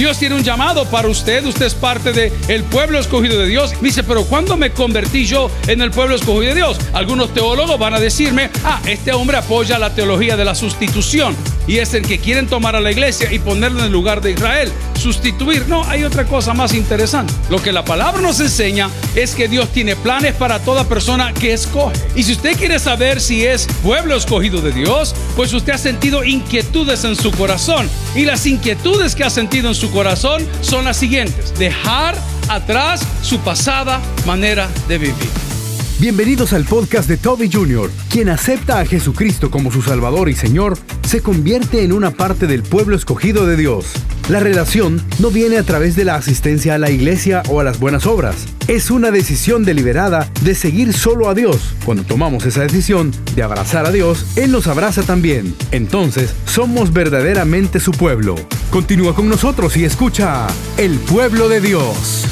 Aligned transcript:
Dios 0.00 0.18
tiene 0.18 0.34
un 0.34 0.42
llamado 0.42 0.86
para 0.86 1.08
usted, 1.08 1.44
usted 1.44 1.66
es 1.66 1.74
parte 1.74 2.14
del 2.14 2.32
el 2.48 2.64
pueblo 2.64 2.98
escogido 2.98 3.38
de 3.38 3.46
Dios. 3.46 3.74
Dice, 3.82 4.02
pero 4.02 4.24
¿cuándo 4.24 4.56
me 4.56 4.70
convertí 4.70 5.26
yo 5.26 5.50
en 5.66 5.82
el 5.82 5.90
pueblo 5.90 6.14
escogido 6.14 6.54
de 6.54 6.54
Dios? 6.54 6.78
Algunos 6.94 7.34
teólogos 7.34 7.78
van 7.78 7.92
a 7.92 8.00
decirme, 8.00 8.48
ah, 8.64 8.80
este 8.86 9.12
hombre 9.12 9.36
apoya 9.36 9.78
la 9.78 9.94
teología 9.94 10.38
de 10.38 10.46
la 10.46 10.54
sustitución 10.54 11.36
y 11.66 11.78
es 11.78 11.94
el 11.94 12.02
que 12.02 12.18
quieren 12.18 12.46
tomar 12.46 12.74
a 12.74 12.80
la 12.80 12.90
iglesia 12.90 13.32
y 13.32 13.38
ponerlo 13.38 13.80
en 13.80 13.84
el 13.86 13.92
lugar 13.92 14.20
de 14.22 14.32
Israel, 14.32 14.72
sustituir. 14.98 15.68
No, 15.68 15.84
hay 15.84 16.02
otra 16.02 16.24
cosa 16.24 16.54
más 16.54 16.74
interesante. 16.74 17.32
Lo 17.48 17.62
que 17.62 17.70
la 17.70 17.84
palabra 17.84 18.20
nos 18.20 18.40
enseña 18.40 18.90
es 19.14 19.34
que 19.34 19.48
Dios 19.48 19.68
tiene 19.68 19.96
planes 19.96 20.34
para 20.34 20.58
toda 20.58 20.88
persona 20.88 21.32
que 21.32 21.52
escoge. 21.52 21.94
Y 22.16 22.24
si 22.24 22.32
usted 22.32 22.56
quiere 22.56 22.78
saber 22.78 23.20
si 23.20 23.44
es 23.44 23.68
pueblo 23.82 24.16
escogido 24.16 24.60
de 24.60 24.72
Dios, 24.72 25.14
pues 25.36 25.52
usted 25.52 25.74
ha 25.74 25.78
sentido 25.78 26.24
inquietudes 26.24 27.04
en 27.04 27.14
su 27.14 27.30
corazón. 27.30 27.88
Y 28.16 28.24
las 28.24 28.46
inquietudes 28.46 29.14
que 29.14 29.22
ha 29.22 29.30
sentido 29.30 29.68
en 29.68 29.74
su 29.74 29.89
corazón 29.90 30.46
son 30.60 30.84
las 30.84 30.96
siguientes. 30.96 31.52
Dejar 31.58 32.16
atrás 32.48 33.06
su 33.22 33.38
pasada 33.40 34.00
manera 34.26 34.68
de 34.88 34.98
vivir. 34.98 35.14
Bienvenidos 35.98 36.54
al 36.54 36.64
podcast 36.64 37.08
de 37.08 37.18
Toby 37.18 37.50
Jr., 37.52 37.90
quien 38.08 38.30
acepta 38.30 38.80
a 38.80 38.86
Jesucristo 38.86 39.50
como 39.50 39.70
su 39.70 39.82
Salvador 39.82 40.30
y 40.30 40.34
Señor, 40.34 40.78
se 41.06 41.20
convierte 41.20 41.84
en 41.84 41.92
una 41.92 42.10
parte 42.10 42.46
del 42.46 42.62
pueblo 42.62 42.96
escogido 42.96 43.44
de 43.44 43.56
Dios. 43.56 43.84
La 44.30 44.38
relación 44.38 45.02
no 45.18 45.32
viene 45.32 45.56
a 45.56 45.64
través 45.64 45.96
de 45.96 46.04
la 46.04 46.14
asistencia 46.14 46.76
a 46.76 46.78
la 46.78 46.88
iglesia 46.88 47.42
o 47.48 47.58
a 47.58 47.64
las 47.64 47.80
buenas 47.80 48.06
obras. 48.06 48.46
Es 48.68 48.92
una 48.92 49.10
decisión 49.10 49.64
deliberada 49.64 50.30
de 50.42 50.54
seguir 50.54 50.92
solo 50.92 51.28
a 51.28 51.34
Dios. 51.34 51.74
Cuando 51.84 52.04
tomamos 52.04 52.46
esa 52.46 52.62
decisión 52.62 53.10
de 53.34 53.42
abrazar 53.42 53.86
a 53.86 53.90
Dios, 53.90 54.24
Él 54.36 54.52
nos 54.52 54.68
abraza 54.68 55.02
también. 55.02 55.52
Entonces, 55.72 56.32
somos 56.46 56.92
verdaderamente 56.92 57.80
su 57.80 57.90
pueblo. 57.90 58.36
Continúa 58.70 59.16
con 59.16 59.28
nosotros 59.28 59.76
y 59.76 59.84
escucha 59.84 60.46
El 60.76 61.00
pueblo 61.00 61.48
de 61.48 61.60
Dios. 61.60 62.24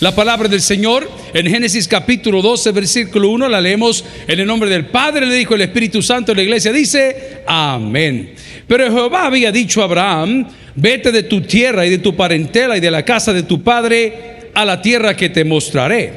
La 0.00 0.16
palabra 0.16 0.48
del 0.48 0.60
Señor 0.60 1.08
en 1.34 1.46
Génesis 1.46 1.86
capítulo 1.86 2.42
12, 2.42 2.72
versículo 2.72 3.28
1, 3.28 3.48
la 3.48 3.60
leemos 3.60 4.04
en 4.26 4.40
el 4.40 4.46
nombre 4.48 4.68
del 4.68 4.86
Padre, 4.86 5.24
le 5.24 5.36
dijo 5.36 5.54
el 5.54 5.60
Espíritu 5.60 6.02
Santo 6.02 6.32
en 6.32 6.38
la 6.38 6.42
iglesia, 6.42 6.72
dice, 6.72 7.42
amén. 7.46 8.34
Pero 8.66 8.86
Jehová 8.86 9.26
había 9.26 9.52
dicho 9.52 9.82
a 9.82 9.84
Abraham, 9.84 10.48
vete 10.76 11.12
de 11.12 11.22
tu 11.24 11.40
tierra 11.42 11.86
y 11.86 11.90
de 11.90 11.98
tu 11.98 12.14
parentela 12.16 12.76
y 12.76 12.80
de 12.80 12.90
la 12.90 13.04
casa 13.04 13.32
de 13.32 13.42
tu 13.42 13.62
padre 13.62 14.50
a 14.54 14.64
la 14.64 14.80
tierra 14.80 15.16
que 15.16 15.28
te 15.28 15.44
mostraré. 15.44 16.12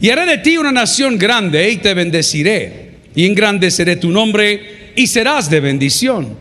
Y 0.00 0.10
haré 0.10 0.26
de 0.26 0.38
ti 0.38 0.56
una 0.58 0.72
nación 0.72 1.18
grande 1.18 1.70
y 1.70 1.76
te 1.76 1.94
bendeciré. 1.94 2.86
Y 3.14 3.24
engrandeceré 3.24 3.96
tu 3.96 4.10
nombre 4.10 4.92
y 4.94 5.06
serás 5.06 5.48
de 5.48 5.60
bendición. 5.60 6.36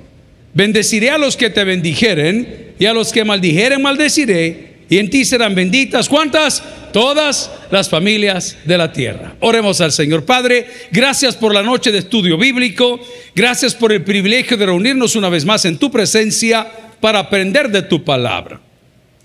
Bendeciré 0.53 1.09
a 1.09 1.17
los 1.17 1.38
que 1.38 1.50
te 1.50 1.64
bendijeren 1.64 2.73
y 2.80 2.86
a 2.86 2.94
los 2.94 3.11
que 3.11 3.23
maldijeren 3.23 3.81
maldeciré 3.81 4.76
y 4.89 4.98
en 5.00 5.09
ti 5.09 5.26
serán 5.26 5.56
benditas. 5.56 6.08
¿Cuántas? 6.08 6.64
Todas 6.94 7.52
las 7.72 7.89
familias 7.89 8.58
de 8.66 8.78
la 8.78 8.92
tierra. 8.92 9.36
Oremos 9.39 9.81
al 9.81 9.92
Señor. 9.92 10.26
Padre, 10.26 10.67
gracias 10.92 11.36
por 11.36 11.53
la 11.53 11.64
noche 11.64 11.92
de 11.92 12.00
estudio 12.00 12.38
bíblico. 12.38 13.00
Gracias 13.36 13.73
por 13.73 13.92
el 13.92 14.03
privilegio 14.03 14.56
de 14.56 14.67
reunirnos 14.67 15.16
una 15.16 15.30
vez 15.30 15.44
más 15.44 15.66
en 15.66 15.78
tu 15.78 15.92
presencia 15.92 16.67
para 17.06 17.20
aprender 17.20 17.70
de 17.70 17.84
tu 17.84 18.03
palabra. 18.03 18.59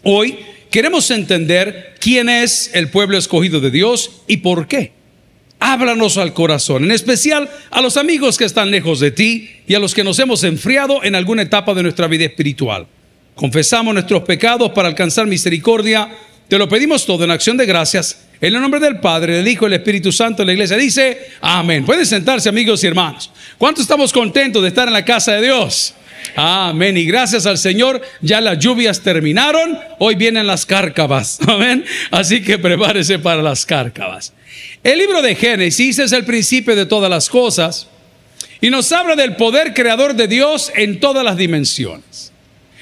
Hoy 0.02 0.38
queremos 0.70 1.10
entender 1.10 1.94
quién 1.98 2.28
es 2.28 2.70
el 2.74 2.90
pueblo 2.90 3.16
escogido 3.16 3.58
de 3.58 3.70
Dios 3.70 4.20
y 4.26 4.36
por 4.36 4.68
qué. 4.68 4.92
Háblanos 5.60 6.18
al 6.18 6.34
corazón, 6.34 6.84
en 6.84 6.90
especial 6.90 7.48
a 7.70 7.80
los 7.80 7.96
amigos 7.96 8.36
que 8.36 8.44
están 8.44 8.70
lejos 8.70 9.00
de 9.00 9.12
ti 9.12 9.48
y 9.66 9.72
a 9.76 9.78
los 9.78 9.94
que 9.94 10.04
nos 10.04 10.18
hemos 10.18 10.44
enfriado 10.44 11.02
en 11.02 11.14
alguna 11.14 11.40
etapa 11.40 11.72
de 11.72 11.82
nuestra 11.82 12.06
vida 12.06 12.26
espiritual. 12.26 12.86
Confesamos 13.34 13.94
nuestros 13.94 14.24
pecados 14.24 14.72
para 14.72 14.86
alcanzar 14.86 15.26
misericordia. 15.26 16.06
Te 16.48 16.58
lo 16.58 16.68
pedimos 16.68 17.06
todo 17.06 17.24
en 17.24 17.30
acción 17.30 17.56
de 17.56 17.64
gracias. 17.64 18.26
En 18.42 18.54
el 18.54 18.60
nombre 18.60 18.80
del 18.80 19.00
Padre, 19.00 19.36
del 19.36 19.48
Hijo 19.48 19.66
y 19.66 19.70
del 19.70 19.80
Espíritu 19.80 20.12
Santo, 20.12 20.44
la 20.44 20.52
iglesia 20.52 20.76
dice, 20.76 21.18
amén. 21.40 21.86
Pueden 21.86 22.04
sentarse 22.04 22.50
amigos 22.50 22.84
y 22.84 22.88
hermanos. 22.88 23.30
¿Cuánto 23.56 23.80
estamos 23.80 24.12
contentos 24.12 24.60
de 24.60 24.68
estar 24.68 24.86
en 24.86 24.92
la 24.92 25.04
casa 25.06 25.32
de 25.32 25.46
Dios? 25.46 25.94
Amén. 26.36 26.96
Y 26.96 27.04
gracias 27.04 27.46
al 27.46 27.58
Señor, 27.58 28.00
ya 28.20 28.40
las 28.40 28.58
lluvias 28.58 29.00
terminaron. 29.00 29.78
Hoy 29.98 30.14
vienen 30.14 30.46
las 30.46 30.66
cárcavas. 30.66 31.38
Amén. 31.46 31.84
Así 32.10 32.42
que 32.42 32.58
prepárese 32.58 33.18
para 33.18 33.42
las 33.42 33.66
cárcavas. 33.66 34.32
El 34.82 34.98
libro 34.98 35.22
de 35.22 35.34
Génesis 35.34 35.98
es 35.98 36.12
el 36.12 36.24
principio 36.24 36.74
de 36.74 36.86
todas 36.86 37.10
las 37.10 37.28
cosas 37.28 37.88
y 38.60 38.70
nos 38.70 38.90
habla 38.92 39.16
del 39.16 39.36
poder 39.36 39.74
creador 39.74 40.14
de 40.14 40.28
Dios 40.28 40.72
en 40.74 41.00
todas 41.00 41.24
las 41.24 41.36
dimensiones. 41.36 42.32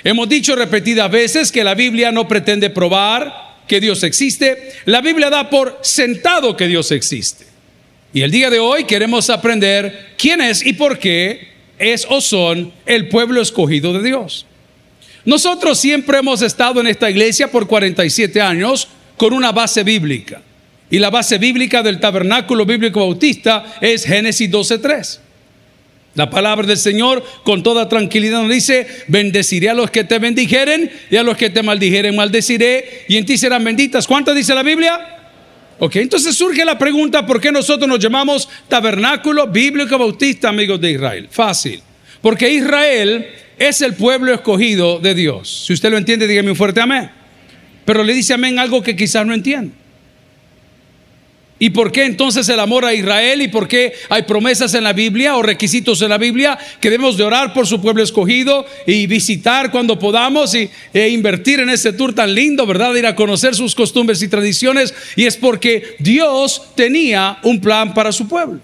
Hemos 0.05 0.29
dicho 0.29 0.55
repetidas 0.55 1.11
veces 1.11 1.51
que 1.51 1.65
la 1.65 1.75
Biblia 1.75 2.13
no 2.13 2.29
pretende 2.29 2.71
probar 2.71 3.49
que 3.67 3.81
Dios 3.81 4.03
existe, 4.03 4.73
la 4.87 5.01
Biblia 5.01 5.29
da 5.29 5.51
por 5.51 5.79
sentado 5.83 6.57
que 6.57 6.67
Dios 6.67 6.91
existe. 6.91 7.47
Y 8.15 8.23
el 8.23 8.31
día 8.31 8.49
de 8.49 8.59
hoy 8.59 8.85
queremos 8.85 9.29
aprender 9.29 10.15
quién 10.17 10.41
es 10.41 10.65
y 10.65 10.73
por 10.73 10.99
qué 10.99 11.58
es 11.79 12.07
o 12.09 12.21
son 12.21 12.73
el 12.87 13.09
pueblo 13.09 13.41
escogido 13.41 13.93
de 13.93 14.03
Dios. 14.03 14.47
Nosotros 15.25 15.79
siempre 15.79 16.19
hemos 16.19 16.43
estado 16.43 16.81
en 16.81 16.87
esta 16.87 17.11
iglesia 17.11 17.51
por 17.51 17.67
47 17.67 18.41
años 18.41 18.89
con 19.17 19.33
una 19.33 19.53
base 19.53 19.85
bíblica. 19.85 20.41
Y 20.91 20.99
la 20.99 21.11
base 21.11 21.37
bíblica 21.39 21.83
del 21.83 22.01
tabernáculo 22.01 22.65
bíblico 22.65 23.01
bautista 23.01 23.77
es 23.81 24.05
Génesis 24.05 24.51
12.3. 24.51 25.19
La 26.15 26.31
palabra 26.31 26.67
del 26.67 26.79
Señor 26.79 27.23
con 27.45 27.63
toda 27.63 27.89
tranquilidad 27.89 28.41
nos 28.41 28.51
dice, 28.51 28.87
bendeciré 29.07 29.69
a 29.69 29.75
los 29.75 29.91
que 29.91 30.05
te 30.05 30.19
bendijeren 30.19 30.91
y 31.11 31.17
a 31.17 31.23
los 31.23 31.37
que 31.37 31.51
te 31.51 31.63
maldijeren 31.63 32.17
maldeciré 32.17 33.05
y 33.09 33.17
en 33.17 33.27
ti 33.27 33.37
serán 33.37 33.63
benditas. 33.63 34.07
¿Cuánto 34.07 34.35
dice 34.35 34.55
la 34.55 34.63
Biblia? 34.63 35.18
Ok, 35.81 35.97
entonces 35.97 36.35
surge 36.35 36.65
la 36.65 36.77
pregunta, 36.77 37.25
¿por 37.25 37.41
qué 37.41 37.53
nosotros 37.53 37.89
nos 37.89 38.01
llamamos 38.01 38.49
tabernáculo 38.69 39.47
bíblico 39.47 39.97
bautista, 39.97 40.49
amigos 40.49 40.81
de 40.81 40.93
Israel? 40.93 41.29
Fácil, 41.31 41.81
porque 42.21 42.51
Israel 42.51 43.27
es 43.59 43.81
el 43.81 43.95
pueblo 43.95 44.35
escogido 44.35 44.99
de 44.99 45.15
Dios. 45.15 45.65
Si 45.67 45.73
usted 45.73 45.91
lo 45.91 45.97
entiende, 45.97 46.27
dígame 46.27 46.51
un 46.51 46.57
fuerte 46.57 46.81
amén. 46.81 47.11
Pero 47.85 48.03
le 48.03 48.13
dice 48.13 48.35
amén 48.35 48.59
algo 48.59 48.83
que 48.83 48.97
quizás 48.97 49.25
no 49.25 49.33
entiende. 49.33 49.73
¿Y 51.61 51.71
por 51.71 51.91
qué 51.91 52.05
entonces 52.05 52.49
el 52.49 52.61
amor 52.61 52.85
a 52.85 52.95
Israel? 52.95 53.43
¿Y 53.43 53.49
por 53.49 53.67
qué 53.67 53.93
hay 54.09 54.23
promesas 54.23 54.75
en 54.75 54.85
la 54.85 54.93
Biblia 54.93 55.37
o 55.37 55.43
requisitos 55.43 56.01
en 56.03 56.11
la 56.11 56.19
Biblia 56.19 56.57
que 56.81 56.91
debemos 56.91 57.17
de 57.17 57.25
orar 57.25 57.53
por 57.53 57.67
su 57.67 57.83
pueblo 57.83 58.03
escogido 58.03 58.65
y 58.87 59.07
visitar 59.09 59.73
cuando 59.73 59.99
podamos 59.99 60.55
y, 60.55 60.71
e 60.95 61.09
invertir 61.09 61.59
en 61.59 61.71
ese 61.71 61.93
tour 61.93 62.15
tan 62.15 62.33
lindo, 62.33 62.65
¿verdad? 62.65 62.95
Ir 62.95 63.07
a 63.07 63.17
conocer 63.17 63.57
sus 63.57 63.75
costumbres 63.75 64.23
y 64.23 64.29
tradiciones. 64.29 64.95
Y 65.17 65.27
es 65.27 65.37
porque 65.37 65.97
Dios 65.99 66.63
tenía 66.77 67.39
un 67.43 67.61
plan 67.61 67.93
para 67.93 68.13
su 68.13 68.29
pueblo. 68.29 68.61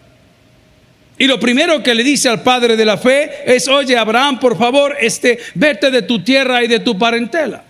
Y 1.18 1.26
lo 1.26 1.40
primero 1.40 1.82
que 1.82 1.94
le 1.94 2.04
dice 2.04 2.28
al 2.28 2.42
padre 2.42 2.76
de 2.76 2.84
la 2.84 2.96
fe 2.96 3.30
es, 3.46 3.66
oye 3.68 3.96
Abraham, 3.96 4.38
por 4.38 4.56
favor, 4.56 4.96
este, 5.00 5.38
vete 5.54 5.90
de 5.90 6.02
tu 6.02 6.22
tierra 6.22 6.62
y 6.62 6.68
de 6.68 6.80
tu 6.80 6.98
parentela. 6.98 7.64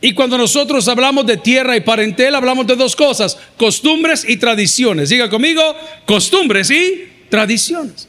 Y 0.00 0.12
cuando 0.12 0.38
nosotros 0.38 0.88
hablamos 0.88 1.26
de 1.26 1.36
tierra 1.36 1.76
y 1.76 1.80
parentela, 1.80 2.38
hablamos 2.38 2.66
de 2.66 2.76
dos 2.76 2.96
cosas, 2.96 3.36
costumbres 3.56 4.24
y 4.26 4.38
tradiciones. 4.38 5.10
Diga 5.10 5.28
conmigo, 5.28 5.62
costumbres 6.06 6.70
y 6.70 7.08
tradiciones. 7.28 8.08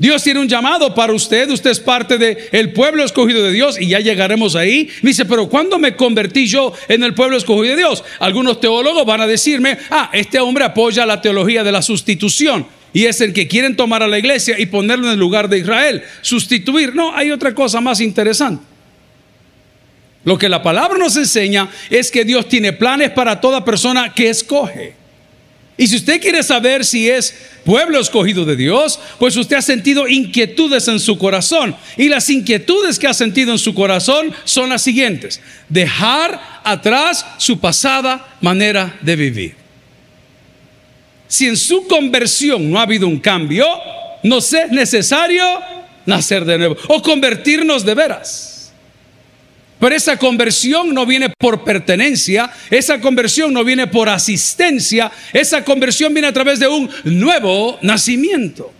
Dios 0.00 0.22
tiene 0.22 0.40
un 0.40 0.48
llamado 0.48 0.94
para 0.94 1.12
usted, 1.12 1.50
usted 1.50 1.70
es 1.70 1.80
parte 1.80 2.16
del 2.16 2.72
pueblo 2.72 3.04
escogido 3.04 3.44
de 3.44 3.52
Dios 3.52 3.78
y 3.78 3.88
ya 3.88 4.00
llegaremos 4.00 4.56
ahí. 4.56 4.88
dice, 5.02 5.26
pero 5.26 5.46
¿cuándo 5.48 5.78
me 5.78 5.94
convertí 5.94 6.46
yo 6.46 6.72
en 6.88 7.02
el 7.02 7.12
pueblo 7.12 7.36
escogido 7.36 7.74
de 7.74 7.82
Dios? 7.82 8.02
Algunos 8.18 8.60
teólogos 8.60 9.04
van 9.04 9.20
a 9.20 9.26
decirme, 9.26 9.76
ah, 9.90 10.08
este 10.14 10.40
hombre 10.40 10.64
apoya 10.64 11.04
la 11.04 11.20
teología 11.20 11.62
de 11.62 11.72
la 11.72 11.82
sustitución 11.82 12.66
y 12.94 13.04
es 13.04 13.20
el 13.20 13.34
que 13.34 13.46
quieren 13.46 13.76
tomar 13.76 14.02
a 14.02 14.08
la 14.08 14.18
iglesia 14.18 14.58
y 14.58 14.66
ponerlo 14.66 15.06
en 15.06 15.12
el 15.12 15.18
lugar 15.18 15.50
de 15.50 15.58
Israel, 15.58 16.02
sustituir. 16.22 16.94
No, 16.94 17.14
hay 17.14 17.30
otra 17.30 17.54
cosa 17.54 17.82
más 17.82 18.00
interesante. 18.00 18.69
Lo 20.24 20.36
que 20.36 20.48
la 20.48 20.62
palabra 20.62 20.98
nos 20.98 21.16
enseña 21.16 21.70
es 21.88 22.10
que 22.10 22.24
Dios 22.24 22.48
tiene 22.48 22.72
planes 22.72 23.10
para 23.10 23.40
toda 23.40 23.64
persona 23.64 24.12
que 24.12 24.28
escoge. 24.28 24.94
Y 25.80 25.86
si 25.86 25.96
usted 25.96 26.20
quiere 26.20 26.42
saber 26.42 26.84
si 26.84 27.08
es 27.08 27.34
pueblo 27.64 27.98
escogido 27.98 28.44
de 28.44 28.54
Dios, 28.54 29.00
pues 29.18 29.34
usted 29.34 29.56
ha 29.56 29.62
sentido 29.62 30.06
inquietudes 30.06 30.88
en 30.88 31.00
su 31.00 31.16
corazón. 31.16 31.74
Y 31.96 32.10
las 32.10 32.28
inquietudes 32.28 32.98
que 32.98 33.06
ha 33.06 33.14
sentido 33.14 33.52
en 33.52 33.58
su 33.58 33.74
corazón 33.74 34.30
son 34.44 34.68
las 34.68 34.82
siguientes. 34.82 35.40
Dejar 35.70 36.38
atrás 36.64 37.24
su 37.38 37.60
pasada 37.60 38.36
manera 38.42 38.98
de 39.00 39.16
vivir. 39.16 39.54
Si 41.28 41.46
en 41.46 41.56
su 41.56 41.86
conversión 41.86 42.70
no 42.70 42.78
ha 42.78 42.82
habido 42.82 43.08
un 43.08 43.18
cambio, 43.18 43.66
nos 44.22 44.52
es 44.52 44.70
necesario 44.70 45.44
nacer 46.04 46.44
de 46.44 46.58
nuevo 46.58 46.76
o 46.88 47.00
convertirnos 47.00 47.86
de 47.86 47.94
veras. 47.94 48.49
Pero 49.80 49.96
esa 49.96 50.18
conversión 50.18 50.94
no 50.94 51.06
viene 51.06 51.30
por 51.30 51.64
pertenencia, 51.64 52.50
esa 52.70 53.00
conversión 53.00 53.54
no 53.54 53.64
viene 53.64 53.86
por 53.86 54.10
asistencia, 54.10 55.10
esa 55.32 55.64
conversión 55.64 56.12
viene 56.12 56.28
a 56.28 56.32
través 56.32 56.60
de 56.60 56.68
un 56.68 56.88
nuevo 57.04 57.78
nacimiento. 57.80 58.72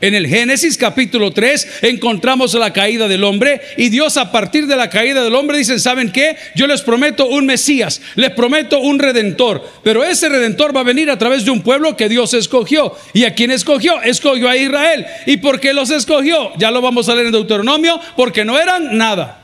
En 0.00 0.14
el 0.14 0.26
Génesis 0.26 0.78
capítulo 0.78 1.30
3 1.30 1.82
encontramos 1.82 2.54
la 2.54 2.72
caída 2.72 3.06
del 3.06 3.22
hombre 3.22 3.60
y 3.76 3.90
Dios 3.90 4.16
a 4.16 4.32
partir 4.32 4.66
de 4.66 4.74
la 4.74 4.88
caída 4.88 5.22
del 5.22 5.34
hombre 5.34 5.58
dice, 5.58 5.78
¿saben 5.78 6.10
qué? 6.10 6.36
Yo 6.56 6.66
les 6.66 6.80
prometo 6.80 7.26
un 7.26 7.44
Mesías, 7.44 8.00
les 8.14 8.30
prometo 8.30 8.80
un 8.80 8.98
redentor, 8.98 9.62
pero 9.84 10.02
ese 10.02 10.30
redentor 10.30 10.74
va 10.74 10.80
a 10.80 10.84
venir 10.84 11.10
a 11.10 11.18
través 11.18 11.44
de 11.44 11.50
un 11.50 11.60
pueblo 11.60 11.98
que 11.98 12.08
Dios 12.08 12.32
escogió. 12.32 12.96
¿Y 13.12 13.24
a 13.24 13.34
quién 13.34 13.50
escogió? 13.50 14.00
Escogió 14.00 14.48
a 14.48 14.56
Israel. 14.56 15.06
¿Y 15.26 15.36
por 15.36 15.60
qué 15.60 15.74
los 15.74 15.90
escogió? 15.90 16.50
Ya 16.56 16.70
lo 16.70 16.80
vamos 16.80 17.10
a 17.10 17.14
leer 17.14 17.26
en 17.26 17.32
Deuteronomio, 17.32 18.00
porque 18.16 18.44
no 18.44 18.58
eran 18.58 18.96
nada. 18.96 19.40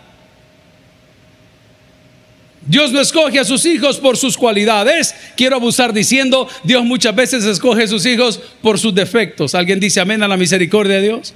Dios 2.66 2.92
no 2.92 3.00
escoge 3.00 3.38
a 3.38 3.44
sus 3.44 3.64
hijos 3.64 3.98
por 3.98 4.16
sus 4.16 4.36
cualidades. 4.36 5.14
Quiero 5.36 5.56
abusar 5.56 5.92
diciendo, 5.92 6.48
Dios 6.64 6.84
muchas 6.84 7.14
veces 7.14 7.44
escoge 7.44 7.84
a 7.84 7.88
sus 7.88 8.04
hijos 8.06 8.40
por 8.60 8.78
sus 8.78 8.94
defectos. 8.94 9.54
¿Alguien 9.54 9.78
dice 9.78 10.00
amén 10.00 10.22
a 10.22 10.28
la 10.28 10.36
misericordia 10.36 10.96
de 10.96 11.02
Dios? 11.02 11.34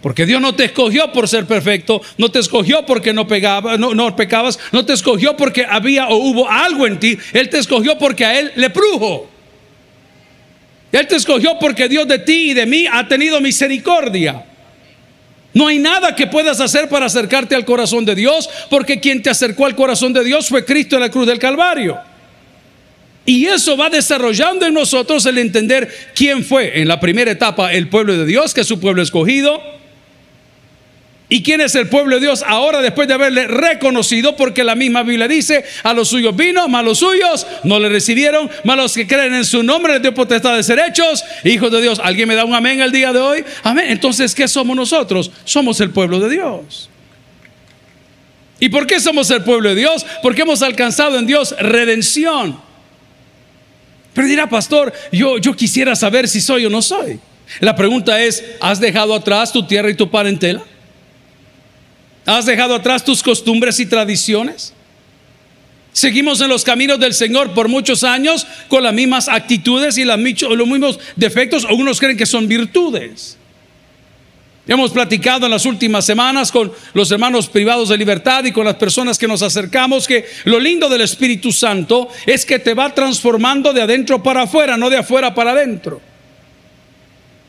Porque 0.00 0.26
Dios 0.26 0.40
no 0.40 0.54
te 0.54 0.64
escogió 0.64 1.12
por 1.12 1.28
ser 1.28 1.46
perfecto, 1.46 2.02
no 2.18 2.30
te 2.30 2.40
escogió 2.40 2.84
porque 2.86 3.12
no, 3.12 3.26
pegaba, 3.28 3.76
no, 3.76 3.94
no 3.94 4.14
pecabas, 4.16 4.58
no 4.72 4.84
te 4.84 4.92
escogió 4.92 5.36
porque 5.36 5.64
había 5.64 6.08
o 6.08 6.16
hubo 6.16 6.50
algo 6.50 6.86
en 6.86 6.98
ti, 6.98 7.16
Él 7.32 7.48
te 7.48 7.58
escogió 7.58 7.96
porque 7.98 8.24
a 8.24 8.38
Él 8.38 8.52
le 8.56 8.70
prujo. 8.70 9.28
Él 10.90 11.06
te 11.06 11.16
escogió 11.16 11.58
porque 11.58 11.88
Dios 11.88 12.06
de 12.06 12.18
ti 12.18 12.50
y 12.50 12.54
de 12.54 12.66
mí 12.66 12.86
ha 12.90 13.06
tenido 13.08 13.40
misericordia. 13.40 14.44
No 15.54 15.66
hay 15.66 15.78
nada 15.78 16.16
que 16.16 16.26
puedas 16.26 16.60
hacer 16.60 16.88
para 16.88 17.06
acercarte 17.06 17.54
al 17.54 17.64
corazón 17.64 18.04
de 18.04 18.14
Dios, 18.14 18.48
porque 18.70 19.00
quien 19.00 19.22
te 19.22 19.30
acercó 19.30 19.66
al 19.66 19.76
corazón 19.76 20.12
de 20.12 20.24
Dios 20.24 20.48
fue 20.48 20.64
Cristo 20.64 20.96
en 20.96 21.02
la 21.02 21.10
cruz 21.10 21.26
del 21.26 21.38
Calvario. 21.38 21.98
Y 23.24 23.46
eso 23.46 23.76
va 23.76 23.88
desarrollando 23.88 24.66
en 24.66 24.74
nosotros 24.74 25.24
el 25.26 25.38
entender 25.38 25.88
quién 26.14 26.44
fue 26.44 26.80
en 26.80 26.88
la 26.88 26.98
primera 26.98 27.30
etapa 27.30 27.72
el 27.72 27.88
pueblo 27.88 28.16
de 28.16 28.26
Dios, 28.26 28.52
que 28.52 28.62
es 28.62 28.66
su 28.66 28.80
pueblo 28.80 29.02
escogido, 29.02 29.62
¿Y 31.32 31.42
quién 31.42 31.62
es 31.62 31.74
el 31.76 31.88
pueblo 31.88 32.16
de 32.16 32.26
Dios 32.26 32.44
ahora 32.46 32.82
después 32.82 33.08
de 33.08 33.14
haberle 33.14 33.46
reconocido? 33.46 34.36
Porque 34.36 34.64
la 34.64 34.74
misma 34.74 35.02
Biblia 35.02 35.26
dice, 35.26 35.64
a 35.82 35.94
los 35.94 36.08
suyos 36.08 36.36
vino, 36.36 36.66
a 36.70 36.82
los 36.82 36.98
suyos 36.98 37.46
no 37.64 37.78
le 37.78 37.88
recibieron, 37.88 38.50
a 38.62 38.76
los 38.76 38.92
que 38.92 39.06
creen 39.06 39.32
en 39.32 39.46
su 39.46 39.62
nombre 39.62 39.94
les 39.94 40.02
dio 40.02 40.12
potestad 40.12 40.54
de 40.54 40.62
ser 40.62 40.78
hechos, 40.78 41.24
hijos 41.44 41.72
de 41.72 41.80
Dios. 41.80 42.02
¿Alguien 42.04 42.28
me 42.28 42.34
da 42.34 42.44
un 42.44 42.52
amén 42.52 42.82
el 42.82 42.92
día 42.92 43.14
de 43.14 43.18
hoy? 43.18 43.44
Amén. 43.62 43.86
Entonces, 43.88 44.34
¿qué 44.34 44.46
somos 44.46 44.76
nosotros? 44.76 45.30
Somos 45.46 45.80
el 45.80 45.88
pueblo 45.88 46.20
de 46.20 46.28
Dios. 46.28 46.90
¿Y 48.60 48.68
por 48.68 48.86
qué 48.86 49.00
somos 49.00 49.30
el 49.30 49.42
pueblo 49.42 49.70
de 49.70 49.76
Dios? 49.76 50.04
Porque 50.22 50.42
hemos 50.42 50.60
alcanzado 50.60 51.18
en 51.18 51.26
Dios 51.26 51.54
redención. 51.58 52.60
Pero 54.12 54.28
dirá, 54.28 54.50
pastor, 54.50 54.92
yo, 55.10 55.38
yo 55.38 55.56
quisiera 55.56 55.96
saber 55.96 56.28
si 56.28 56.42
soy 56.42 56.66
o 56.66 56.68
no 56.68 56.82
soy. 56.82 57.18
La 57.60 57.74
pregunta 57.74 58.20
es, 58.22 58.44
¿has 58.60 58.80
dejado 58.80 59.14
atrás 59.14 59.50
tu 59.50 59.66
tierra 59.66 59.88
y 59.88 59.94
tu 59.94 60.10
parentela? 60.10 60.62
¿Has 62.24 62.46
dejado 62.46 62.74
atrás 62.74 63.04
tus 63.04 63.22
costumbres 63.22 63.80
y 63.80 63.86
tradiciones? 63.86 64.72
Seguimos 65.92 66.40
en 66.40 66.48
los 66.48 66.64
caminos 66.64 66.98
del 66.98 67.12
Señor 67.12 67.52
por 67.52 67.68
muchos 67.68 68.02
años 68.02 68.46
con 68.68 68.82
las 68.82 68.94
mismas 68.94 69.28
actitudes 69.28 69.98
y 69.98 70.04
los 70.04 70.18
mismos 70.18 70.98
defectos. 71.16 71.64
Algunos 71.64 72.00
creen 72.00 72.16
que 72.16 72.26
son 72.26 72.48
virtudes. 72.48 73.36
Hemos 74.66 74.92
platicado 74.92 75.46
en 75.46 75.50
las 75.50 75.66
últimas 75.66 76.06
semanas 76.06 76.52
con 76.52 76.72
los 76.94 77.10
hermanos 77.10 77.48
privados 77.48 77.88
de 77.88 77.98
libertad 77.98 78.44
y 78.44 78.52
con 78.52 78.64
las 78.64 78.76
personas 78.76 79.18
que 79.18 79.26
nos 79.26 79.42
acercamos 79.42 80.06
que 80.06 80.24
lo 80.44 80.60
lindo 80.60 80.88
del 80.88 81.00
Espíritu 81.00 81.50
Santo 81.50 82.08
es 82.26 82.46
que 82.46 82.60
te 82.60 82.72
va 82.72 82.94
transformando 82.94 83.72
de 83.72 83.82
adentro 83.82 84.22
para 84.22 84.42
afuera, 84.42 84.76
no 84.76 84.88
de 84.88 84.98
afuera 84.98 85.34
para 85.34 85.50
adentro. 85.50 86.00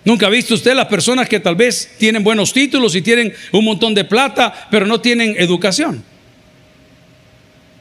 Nunca 0.06 0.28
ha 0.28 0.30
visto 0.30 0.54
usted 0.54 0.76
las 0.76 0.88
personas 0.88 1.30
que 1.30 1.40
tal 1.40 1.56
vez 1.56 1.96
tienen 1.98 2.24
buenos 2.24 2.52
títulos 2.52 2.96
y 2.96 3.02
tienen 3.02 3.34
un 3.52 3.64
montón 3.64 3.94
de 3.94 4.04
plata, 4.04 4.68
pero 4.70 4.86
no 4.86 5.00
tienen 5.00 5.36
educación. 5.38 6.04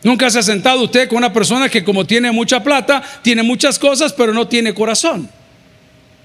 Nunca 0.05 0.31
se 0.31 0.39
ha 0.39 0.43
sentado 0.43 0.83
usted 0.83 1.09
con 1.09 1.19
una 1.19 1.33
persona 1.33 1.69
que 1.69 1.85
como 1.85 2.05
tiene 2.05 2.31
mucha 2.33 2.63
plata, 2.63 3.03
tiene 3.23 3.43
muchas 3.43 3.79
cosas, 3.79 4.13
pero 4.13 4.33
no 4.33 4.49
tiene 4.49 4.75
corazón. 4.75 5.29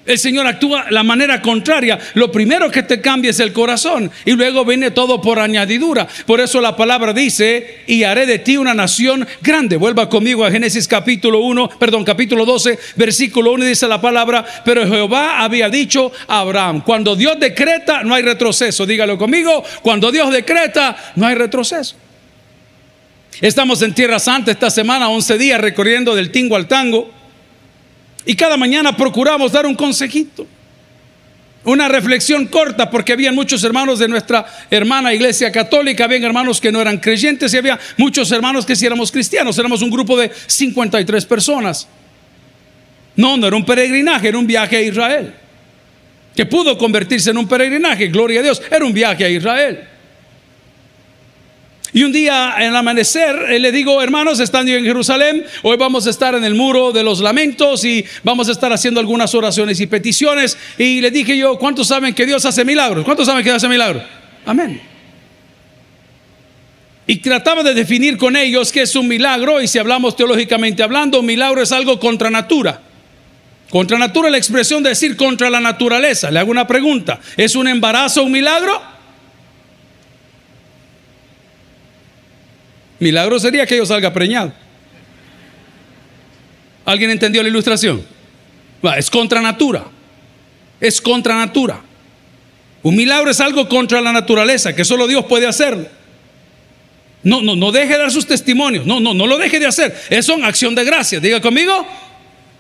El 0.08 0.18
Señor 0.18 0.48
actúa 0.48 0.86
la 0.90 1.04
manera 1.04 1.42
contraria. 1.42 2.00
Lo 2.14 2.32
primero 2.32 2.72
que 2.72 2.82
te 2.82 3.02
cambia 3.02 3.32
es 3.32 3.42
el 3.42 3.52
corazón 3.52 4.10
y 4.24 4.32
luego 4.32 4.64
viene 4.64 4.92
todo 4.92 5.20
por 5.22 5.38
añadidura. 5.38 6.08
Por 6.26 6.40
eso 6.40 6.62
la 6.62 6.78
palabra 6.78 7.12
dice, 7.12 7.82
y 7.88 8.04
haré 8.04 8.26
de 8.26 8.40
ti 8.40 8.56
una 8.56 8.74
nación 8.74 9.28
grande. 9.42 9.76
Vuelva 9.76 10.08
conmigo 10.08 10.46
a 10.46 10.52
Génesis 10.52 10.88
capítulo 10.88 11.40
1, 11.40 11.72
perdón, 11.78 12.06
capítulo 12.06 12.46
12, 12.46 12.80
versículo 12.96 13.52
1 13.52 13.66
dice 13.66 13.86
la 13.86 14.00
palabra, 14.00 14.46
pero 14.64 14.88
Jehová 14.88 15.44
había 15.44 15.70
dicho 15.70 16.10
a 16.26 16.40
Abraham, 16.40 16.82
cuando 16.86 17.14
Dios 17.18 17.38
decreta 17.38 18.02
no 18.04 18.16
hay 18.16 18.24
retroceso. 18.24 18.86
Dígalo 18.86 19.18
conmigo, 19.18 19.62
cuando 19.82 20.10
Dios 20.10 20.32
decreta 20.32 20.96
no 21.18 21.28
hay 21.28 21.36
retroceso. 21.36 21.98
Estamos 23.42 23.82
en 23.82 23.94
Tierra 23.94 24.20
Santa 24.20 24.52
esta 24.52 24.70
semana, 24.70 25.10
11 25.10 25.38
días 25.38 25.60
recorriendo 25.60 26.16
del 26.16 26.32
tingo 26.32 26.56
al 26.56 26.68
tango. 26.68 27.17
Y 28.28 28.36
cada 28.36 28.58
mañana 28.58 28.96
procuramos 28.96 29.54
dar 29.54 29.66
un 29.66 29.74
consejito, 29.74 30.46
una 31.64 31.88
reflexión 31.88 32.46
corta, 32.48 32.90
porque 32.90 33.14
había 33.14 33.32
muchos 33.32 33.64
hermanos 33.64 34.00
de 34.00 34.10
nuestra 34.10 34.46
hermana 34.70 35.14
iglesia 35.14 35.50
católica, 35.50 36.04
había 36.04 36.18
hermanos 36.18 36.60
que 36.60 36.70
no 36.70 36.82
eran 36.82 36.98
creyentes 36.98 37.54
y 37.54 37.58
había 37.58 37.80
muchos 37.96 38.30
hermanos 38.34 38.66
que 38.66 38.76
sí 38.76 38.86
éramos 38.86 39.14
cristianos, 39.14 39.58
éramos 39.58 39.82
un 39.82 39.90
grupo 39.90 40.18
de 40.18 40.30
53 40.46 41.26
personas. 41.26 41.88
No, 43.16 43.38
no 43.38 43.48
era 43.48 43.56
un 43.56 43.64
peregrinaje, 43.64 44.28
era 44.28 44.38
un 44.38 44.46
viaje 44.46 44.76
a 44.76 44.82
Israel, 44.82 45.34
que 46.36 46.46
pudo 46.46 46.78
convertirse 46.78 47.30
en 47.30 47.38
un 47.38 47.48
peregrinaje, 47.48 48.08
gloria 48.08 48.42
a 48.42 48.44
Dios, 48.44 48.62
era 48.70 48.86
un 48.86 48.92
viaje 48.92 49.24
a 49.24 49.30
Israel. 49.30 49.88
Y 51.98 52.04
un 52.04 52.12
día 52.12 52.54
en 52.60 52.76
amanecer 52.76 53.60
le 53.60 53.72
digo, 53.72 54.00
hermanos, 54.04 54.40
estando 54.40 54.72
en 54.72 54.86
Jerusalén, 54.86 55.44
hoy 55.64 55.78
vamos 55.78 56.06
a 56.06 56.12
estar 56.12 56.36
en 56.36 56.44
el 56.44 56.54
muro 56.54 56.92
de 56.92 57.02
los 57.02 57.22
lamentos 57.22 57.84
y 57.86 58.06
vamos 58.22 58.48
a 58.50 58.52
estar 58.52 58.72
haciendo 58.72 59.00
algunas 59.00 59.34
oraciones 59.34 59.80
y 59.80 59.88
peticiones. 59.88 60.60
Y 60.78 61.02
le 61.02 61.10
dije 61.10 61.36
yo, 61.36 61.58
¿cuántos 61.58 61.88
saben 61.88 62.14
que 62.14 62.28
Dios 62.28 62.46
hace 62.46 62.64
milagros? 62.64 63.04
¿Cuántos 63.04 63.26
saben 63.26 63.44
que 63.44 63.50
Dios 63.50 63.64
hace 63.64 63.68
milagros? 63.68 64.04
Amén. 64.46 64.80
Y 67.08 67.16
trataba 67.16 67.64
de 67.64 67.74
definir 67.74 68.16
con 68.20 68.36
ellos 68.36 68.72
qué 68.72 68.84
es 68.84 68.96
un 68.96 69.08
milagro. 69.08 69.60
Y 69.60 69.68
si 69.68 69.80
hablamos 69.80 70.16
teológicamente 70.16 70.84
hablando, 70.84 71.22
un 71.22 71.26
milagro 71.26 71.64
es 71.64 71.72
algo 71.72 72.00
contra 72.00 72.30
natura. 72.30 72.80
Contra 73.72 73.98
natura 73.98 74.30
la 74.30 74.38
expresión 74.38 74.84
de 74.84 74.90
decir 74.90 75.18
contra 75.18 75.50
la 75.50 75.60
naturaleza. 75.60 76.30
Le 76.30 76.38
hago 76.38 76.52
una 76.52 76.68
pregunta. 76.68 77.20
¿Es 77.36 77.56
un 77.56 77.68
embarazo 77.68 78.22
un 78.22 78.34
milagro? 78.34 78.97
Milagro 83.00 83.40
sería 83.40 83.66
que 83.66 83.78
yo 83.78 83.86
salga 83.86 84.12
preñado. 84.12 84.54
¿Alguien 86.86 87.12
entendió 87.12 87.44
la 87.44 87.50
ilustración? 87.50 88.04
Es 88.98 89.10
contra 89.10 89.42
natura. 89.42 89.86
Es 90.80 91.02
contra 91.02 91.36
natura. 91.36 91.82
Un 92.84 92.96
milagro 92.96 93.30
es 93.30 93.42
algo 93.42 93.68
contra 93.68 94.00
la 94.00 94.14
naturaleza, 94.14 94.74
que 94.74 94.86
solo 94.86 95.08
Dios 95.08 95.26
puede 95.26 95.48
hacerlo. 95.48 95.88
No, 97.24 97.42
no, 97.42 97.56
no 97.56 97.72
deje 97.72 97.94
de 97.94 97.98
dar 98.00 98.12
sus 98.12 98.26
testimonios. 98.26 98.86
No, 98.86 99.00
no, 99.00 99.14
no 99.14 99.28
lo 99.28 99.38
deje 99.38 99.60
de 99.60 99.66
hacer. 99.66 99.94
Es 100.10 100.30
acción 100.30 100.76
de 100.76 100.86
gracias. 100.86 101.22
Diga 101.22 101.42
conmigo. 101.42 101.86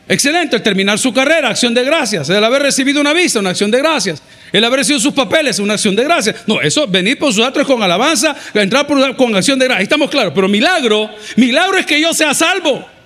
Excelente, 0.10 0.56
el 0.56 0.64
terminar 0.64 0.98
su 0.98 1.14
carrera, 1.14 1.50
acción 1.50 1.74
de 1.74 1.84
gracias. 1.84 2.30
El 2.30 2.44
haber 2.44 2.62
recibido 2.62 3.02
una 3.02 3.14
visa, 3.14 3.40
una 3.40 3.50
acción 3.50 3.70
de 3.70 3.80
gracias. 3.80 4.22
El 4.54 4.64
haber 4.64 4.80
recibido 4.80 5.02
sus 5.02 5.14
papeles, 5.14 5.60
una 5.60 5.74
acción 5.74 5.96
de 5.96 6.04
gracias. 6.06 6.36
No, 6.48 6.62
eso, 6.62 6.88
venir 6.88 7.20
por 7.20 7.34
sus 7.34 7.44
actos 7.44 7.68
con 7.68 7.84
alabanza, 7.84 8.36
entrar 8.54 8.88
por, 8.88 9.16
con 9.18 9.36
acción 9.36 9.60
de 9.60 9.66
gracias. 9.66 9.84
Estamos 9.84 10.10
claros. 10.10 10.32
Pero 10.34 10.48
milagro, 10.48 11.10
milagro 11.36 11.78
es 11.78 11.86
que 11.86 12.00
yo 12.00 12.14
sea 12.14 12.34
salvo. 12.34 12.97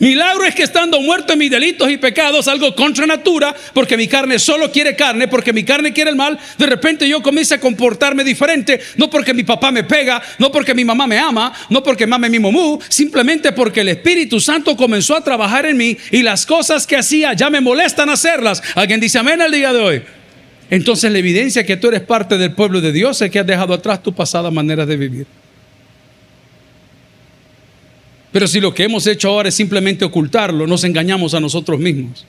Milagro 0.00 0.44
es 0.44 0.54
que 0.56 0.64
estando 0.64 1.00
muerto 1.00 1.34
en 1.34 1.38
mis 1.38 1.50
delitos 1.50 1.88
y 1.88 1.96
pecados, 1.98 2.48
algo 2.48 2.74
contra 2.74 3.06
natura, 3.06 3.54
porque 3.72 3.96
mi 3.96 4.08
carne 4.08 4.40
solo 4.40 4.70
quiere 4.72 4.96
carne, 4.96 5.28
porque 5.28 5.52
mi 5.52 5.62
carne 5.62 5.92
quiere 5.92 6.10
el 6.10 6.16
mal, 6.16 6.36
de 6.58 6.66
repente 6.66 7.08
yo 7.08 7.22
comienzo 7.22 7.54
a 7.54 7.58
comportarme 7.58 8.24
diferente, 8.24 8.80
no 8.96 9.08
porque 9.08 9.32
mi 9.32 9.44
papá 9.44 9.70
me 9.70 9.84
pega, 9.84 10.20
no 10.38 10.50
porque 10.50 10.74
mi 10.74 10.84
mamá 10.84 11.06
me 11.06 11.18
ama, 11.18 11.52
no 11.70 11.82
porque 11.82 12.08
mame 12.08 12.28
mi 12.28 12.40
momú, 12.40 12.80
simplemente 12.88 13.52
porque 13.52 13.82
el 13.82 13.88
Espíritu 13.88 14.40
Santo 14.40 14.76
comenzó 14.76 15.16
a 15.16 15.22
trabajar 15.22 15.64
en 15.66 15.76
mí 15.76 15.96
y 16.10 16.22
las 16.22 16.44
cosas 16.44 16.88
que 16.88 16.96
hacía 16.96 17.32
ya 17.34 17.48
me 17.48 17.60
molestan 17.60 18.10
hacerlas. 18.10 18.62
¿Alguien 18.74 18.98
dice 18.98 19.18
amén 19.18 19.40
el 19.40 19.52
día 19.52 19.72
de 19.72 19.78
hoy? 19.78 20.02
Entonces 20.70 21.12
la 21.12 21.18
evidencia 21.18 21.64
que 21.64 21.76
tú 21.76 21.88
eres 21.88 22.00
parte 22.00 22.36
del 22.36 22.52
pueblo 22.52 22.80
de 22.80 22.90
Dios 22.90 23.22
es 23.22 23.30
que 23.30 23.38
has 23.38 23.46
dejado 23.46 23.72
atrás 23.72 24.02
tu 24.02 24.12
pasada 24.12 24.50
manera 24.50 24.84
de 24.84 24.96
vivir. 24.96 25.43
Pero 28.34 28.48
si 28.48 28.60
lo 28.60 28.74
que 28.74 28.82
hemos 28.82 29.06
hecho 29.06 29.28
ahora 29.28 29.48
es 29.48 29.54
simplemente 29.54 30.04
ocultarlo, 30.04 30.66
nos 30.66 30.82
engañamos 30.82 31.34
a 31.34 31.40
nosotros 31.40 31.78
mismos. 31.78 32.26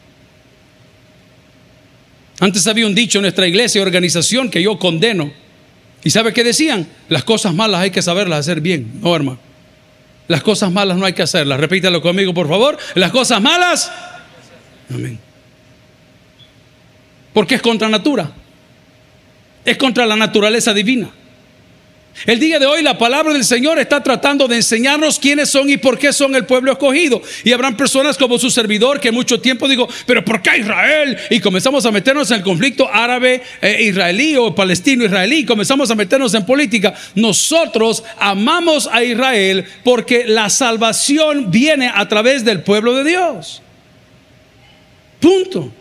Antes 2.39 2.67
había 2.67 2.85
un 2.85 2.93
dicho 2.93 3.17
en 3.17 3.23
nuestra 3.23 3.47
iglesia, 3.47 3.81
organización, 3.81 4.51
que 4.51 4.61
yo 4.61 4.77
condeno. 4.77 5.31
¿Y 6.03 6.11
sabe 6.11 6.31
qué 6.31 6.43
decían? 6.43 6.87
Las 7.09 7.23
cosas 7.23 7.55
malas 7.55 7.81
hay 7.81 7.89
que 7.89 8.03
saberlas 8.03 8.41
hacer 8.41 8.61
bien. 8.61 8.99
No, 9.01 9.15
hermano. 9.15 9.39
Las 10.27 10.43
cosas 10.43 10.71
malas 10.71 10.95
no 10.95 11.07
hay 11.07 11.13
que 11.13 11.23
hacerlas. 11.23 11.59
Repítalo 11.59 12.03
conmigo, 12.03 12.35
por 12.35 12.47
favor. 12.47 12.77
Las 12.93 13.09
cosas 13.09 13.41
malas. 13.41 13.91
Amén. 14.93 15.17
Porque 17.33 17.55
es 17.55 17.63
contra 17.63 17.89
natura. 17.89 18.31
Es 19.65 19.75
contra 19.77 20.05
la 20.05 20.15
naturaleza 20.15 20.71
divina. 20.71 21.09
El 22.25 22.39
día 22.39 22.59
de 22.59 22.65
hoy 22.65 22.81
la 22.81 22.97
palabra 22.97 23.33
del 23.33 23.43
Señor 23.43 23.77
está 23.77 24.01
tratando 24.01 24.47
de 24.47 24.55
enseñarnos 24.55 25.19
quiénes 25.19 25.49
son 25.49 25.69
y 25.69 25.77
por 25.77 25.99
qué 25.99 26.13
son 26.13 26.33
el 26.35 26.45
pueblo 26.45 26.71
escogido. 26.71 27.21
Y 27.43 27.51
habrán 27.51 27.75
personas 27.75 28.17
como 28.17 28.39
su 28.39 28.49
servidor 28.49 29.01
que 29.01 29.11
mucho 29.11 29.41
tiempo 29.41 29.67
digo, 29.67 29.87
pero 30.05 30.23
¿por 30.23 30.41
qué 30.41 30.57
Israel? 30.59 31.17
Y 31.29 31.41
comenzamos 31.41 31.85
a 31.85 31.91
meternos 31.91 32.31
en 32.31 32.37
el 32.37 32.43
conflicto 32.43 32.89
árabe-israelí 32.91 34.33
eh, 34.33 34.37
o 34.37 34.55
palestino-israelí. 34.55 35.45
Comenzamos 35.45 35.91
a 35.91 35.95
meternos 35.95 36.33
en 36.33 36.45
política. 36.45 36.93
Nosotros 37.15 38.03
amamos 38.17 38.89
a 38.91 39.03
Israel 39.03 39.65
porque 39.83 40.23
la 40.25 40.49
salvación 40.49 41.51
viene 41.51 41.91
a 41.93 42.07
través 42.07 42.45
del 42.45 42.63
pueblo 42.63 42.95
de 42.95 43.03
Dios. 43.03 43.61
Punto. 45.19 45.71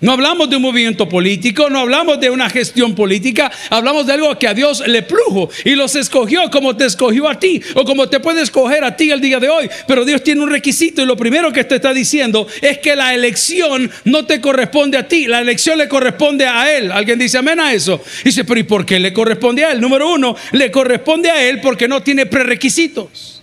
No 0.00 0.12
hablamos 0.12 0.48
de 0.48 0.56
un 0.56 0.62
movimiento 0.62 1.06
político, 1.08 1.68
no 1.68 1.80
hablamos 1.80 2.18
de 2.18 2.30
una 2.30 2.48
gestión 2.48 2.94
política, 2.94 3.52
hablamos 3.68 4.06
de 4.06 4.14
algo 4.14 4.38
que 4.38 4.48
a 4.48 4.54
Dios 4.54 4.82
le 4.86 5.02
plujo 5.02 5.50
y 5.62 5.74
los 5.74 5.94
escogió 5.94 6.50
como 6.50 6.74
te 6.74 6.86
escogió 6.86 7.28
a 7.28 7.38
ti 7.38 7.60
o 7.74 7.84
como 7.84 8.08
te 8.08 8.18
puede 8.18 8.40
escoger 8.40 8.82
a 8.82 8.96
ti 8.96 9.10
el 9.10 9.20
día 9.20 9.38
de 9.38 9.50
hoy. 9.50 9.68
Pero 9.86 10.06
Dios 10.06 10.24
tiene 10.24 10.40
un 10.40 10.48
requisito 10.48 11.02
y 11.02 11.06
lo 11.06 11.18
primero 11.18 11.52
que 11.52 11.64
te 11.64 11.74
está 11.74 11.92
diciendo 11.92 12.46
es 12.62 12.78
que 12.78 12.96
la 12.96 13.14
elección 13.14 13.90
no 14.04 14.24
te 14.24 14.40
corresponde 14.40 14.96
a 14.96 15.06
ti, 15.06 15.26
la 15.26 15.40
elección 15.40 15.76
le 15.76 15.86
corresponde 15.86 16.46
a 16.46 16.74
Él. 16.74 16.90
¿Alguien 16.90 17.18
dice 17.18 17.36
amén 17.36 17.60
a 17.60 17.74
eso? 17.74 18.02
dice, 18.24 18.44
pero 18.44 18.58
¿y 18.58 18.62
por 18.64 18.86
qué 18.86 18.98
le 18.98 19.12
corresponde 19.12 19.66
a 19.66 19.72
Él? 19.72 19.82
Número 19.82 20.10
uno, 20.10 20.34
le 20.52 20.70
corresponde 20.70 21.30
a 21.30 21.44
Él 21.46 21.60
porque 21.60 21.88
no 21.88 22.02
tiene 22.02 22.24
prerequisitos. 22.24 23.39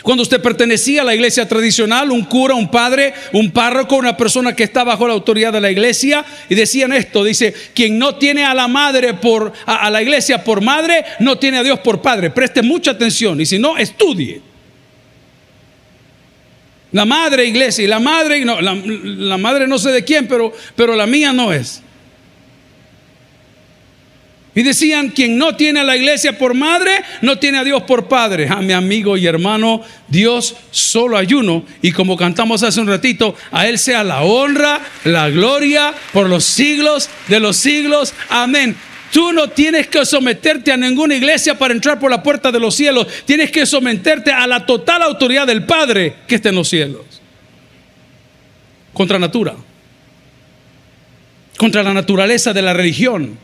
Cuando 0.00 0.22
usted 0.22 0.40
pertenecía 0.40 1.02
a 1.02 1.04
la 1.04 1.14
iglesia 1.14 1.46
tradicional, 1.46 2.10
un 2.10 2.24
cura, 2.24 2.54
un 2.54 2.70
padre, 2.70 3.12
un 3.32 3.50
párroco, 3.50 3.96
una 3.96 4.16
persona 4.16 4.56
que 4.56 4.64
está 4.64 4.84
bajo 4.84 5.06
la 5.06 5.12
autoridad 5.12 5.52
de 5.52 5.60
la 5.60 5.70
iglesia, 5.70 6.24
y 6.48 6.54
decían 6.54 6.92
esto, 6.94 7.22
dice, 7.22 7.52
quien 7.74 7.98
no 7.98 8.14
tiene 8.14 8.44
a 8.44 8.54
la 8.54 8.68
madre 8.68 9.12
por, 9.14 9.52
a, 9.66 9.90
la 9.90 10.00
iglesia 10.00 10.42
por 10.42 10.62
madre, 10.62 11.04
no 11.20 11.38
tiene 11.38 11.58
a 11.58 11.62
Dios 11.62 11.80
por 11.80 12.00
padre. 12.00 12.30
Preste 12.30 12.62
mucha 12.62 12.92
atención, 12.92 13.38
y 13.40 13.44
si 13.44 13.58
no, 13.58 13.76
estudie. 13.76 14.40
La 16.92 17.04
madre 17.04 17.44
iglesia, 17.44 17.84
y 17.84 17.88
la 17.88 18.00
madre, 18.00 18.42
no, 18.46 18.62
la, 18.62 18.74
la 18.74 19.36
madre 19.36 19.66
no 19.66 19.78
sé 19.78 19.90
de 19.90 20.04
quién, 20.04 20.26
pero, 20.26 20.52
pero 20.74 20.96
la 20.96 21.06
mía 21.06 21.34
no 21.34 21.52
es. 21.52 21.82
Y 24.54 24.62
decían, 24.62 25.08
quien 25.08 25.38
no 25.38 25.56
tiene 25.56 25.80
a 25.80 25.84
la 25.84 25.96
iglesia 25.96 26.36
por 26.36 26.52
madre, 26.52 26.90
no 27.22 27.38
tiene 27.38 27.58
a 27.58 27.64
Dios 27.64 27.84
por 27.84 28.06
padre. 28.06 28.48
A 28.50 28.56
mi 28.56 28.74
amigo 28.74 29.16
y 29.16 29.26
hermano, 29.26 29.80
Dios 30.08 30.54
solo 30.70 31.16
hay 31.16 31.32
uno. 31.32 31.64
Y 31.80 31.92
como 31.92 32.18
cantamos 32.18 32.62
hace 32.62 32.80
un 32.80 32.86
ratito, 32.86 33.34
a 33.50 33.66
Él 33.66 33.78
sea 33.78 34.04
la 34.04 34.22
honra, 34.22 34.82
la 35.04 35.30
gloria 35.30 35.94
por 36.12 36.28
los 36.28 36.44
siglos 36.44 37.08
de 37.28 37.40
los 37.40 37.56
siglos. 37.56 38.12
Amén. 38.28 38.76
Tú 39.10 39.32
no 39.32 39.48
tienes 39.48 39.88
que 39.88 40.04
someterte 40.04 40.70
a 40.70 40.76
ninguna 40.76 41.14
iglesia 41.14 41.58
para 41.58 41.72
entrar 41.72 41.98
por 41.98 42.10
la 42.10 42.22
puerta 42.22 42.52
de 42.52 42.60
los 42.60 42.74
cielos. 42.74 43.06
Tienes 43.24 43.50
que 43.50 43.64
someterte 43.64 44.32
a 44.32 44.46
la 44.46 44.66
total 44.66 45.00
autoridad 45.00 45.46
del 45.46 45.64
Padre 45.64 46.16
que 46.26 46.34
está 46.34 46.50
en 46.50 46.56
los 46.56 46.68
cielos. 46.68 47.06
Contra 48.92 49.18
natura. 49.18 49.54
Contra 51.56 51.82
la 51.82 51.94
naturaleza 51.94 52.52
de 52.52 52.60
la 52.60 52.74
religión 52.74 53.38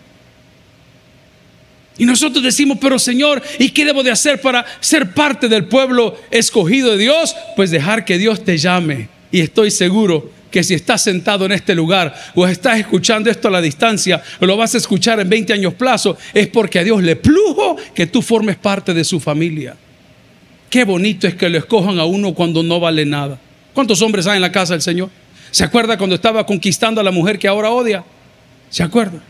y 1.98 2.06
nosotros 2.06 2.44
decimos, 2.44 2.78
pero 2.80 2.98
Señor, 2.98 3.42
¿y 3.58 3.70
qué 3.70 3.84
debo 3.84 4.04
de 4.04 4.12
hacer 4.12 4.40
para 4.40 4.64
ser 4.80 5.12
parte 5.12 5.48
del 5.48 5.64
pueblo 5.64 6.16
escogido 6.30 6.92
de 6.92 6.98
Dios? 6.98 7.34
Pues 7.56 7.72
dejar 7.72 8.04
que 8.04 8.18
Dios 8.18 8.44
te 8.44 8.56
llame. 8.56 9.08
Y 9.32 9.40
estoy 9.40 9.72
seguro 9.72 10.30
que 10.50 10.62
si 10.62 10.74
estás 10.74 11.02
sentado 11.02 11.44
en 11.44 11.52
este 11.52 11.74
lugar 11.74 12.14
o 12.34 12.46
estás 12.46 12.78
escuchando 12.78 13.30
esto 13.30 13.48
a 13.48 13.50
la 13.50 13.60
distancia 13.60 14.22
o 14.40 14.46
lo 14.46 14.56
vas 14.56 14.74
a 14.74 14.78
escuchar 14.78 15.18
en 15.20 15.28
20 15.28 15.52
años 15.52 15.74
plazo, 15.74 16.16
es 16.32 16.46
porque 16.46 16.78
a 16.78 16.84
Dios 16.84 17.02
le 17.02 17.16
plujo 17.16 17.76
que 17.94 18.06
tú 18.06 18.22
formes 18.22 18.56
parte 18.56 18.94
de 18.94 19.02
su 19.04 19.18
familia. 19.18 19.76
Qué 20.70 20.84
bonito 20.84 21.26
es 21.26 21.34
que 21.34 21.48
lo 21.48 21.58
escojan 21.58 21.98
a 21.98 22.04
uno 22.04 22.32
cuando 22.32 22.62
no 22.62 22.78
vale 22.78 23.04
nada. 23.04 23.38
¿Cuántos 23.74 24.00
hombres 24.02 24.26
hay 24.26 24.36
en 24.36 24.42
la 24.42 24.52
casa 24.52 24.74
del 24.74 24.82
Señor? 24.82 25.10
¿Se 25.50 25.64
acuerda 25.64 25.98
cuando 25.98 26.14
estaba 26.14 26.46
conquistando 26.46 27.00
a 27.00 27.04
la 27.04 27.10
mujer 27.10 27.38
que 27.38 27.48
ahora 27.48 27.70
odia? 27.70 28.04
¿Se 28.70 28.82
acuerda? 28.82 29.20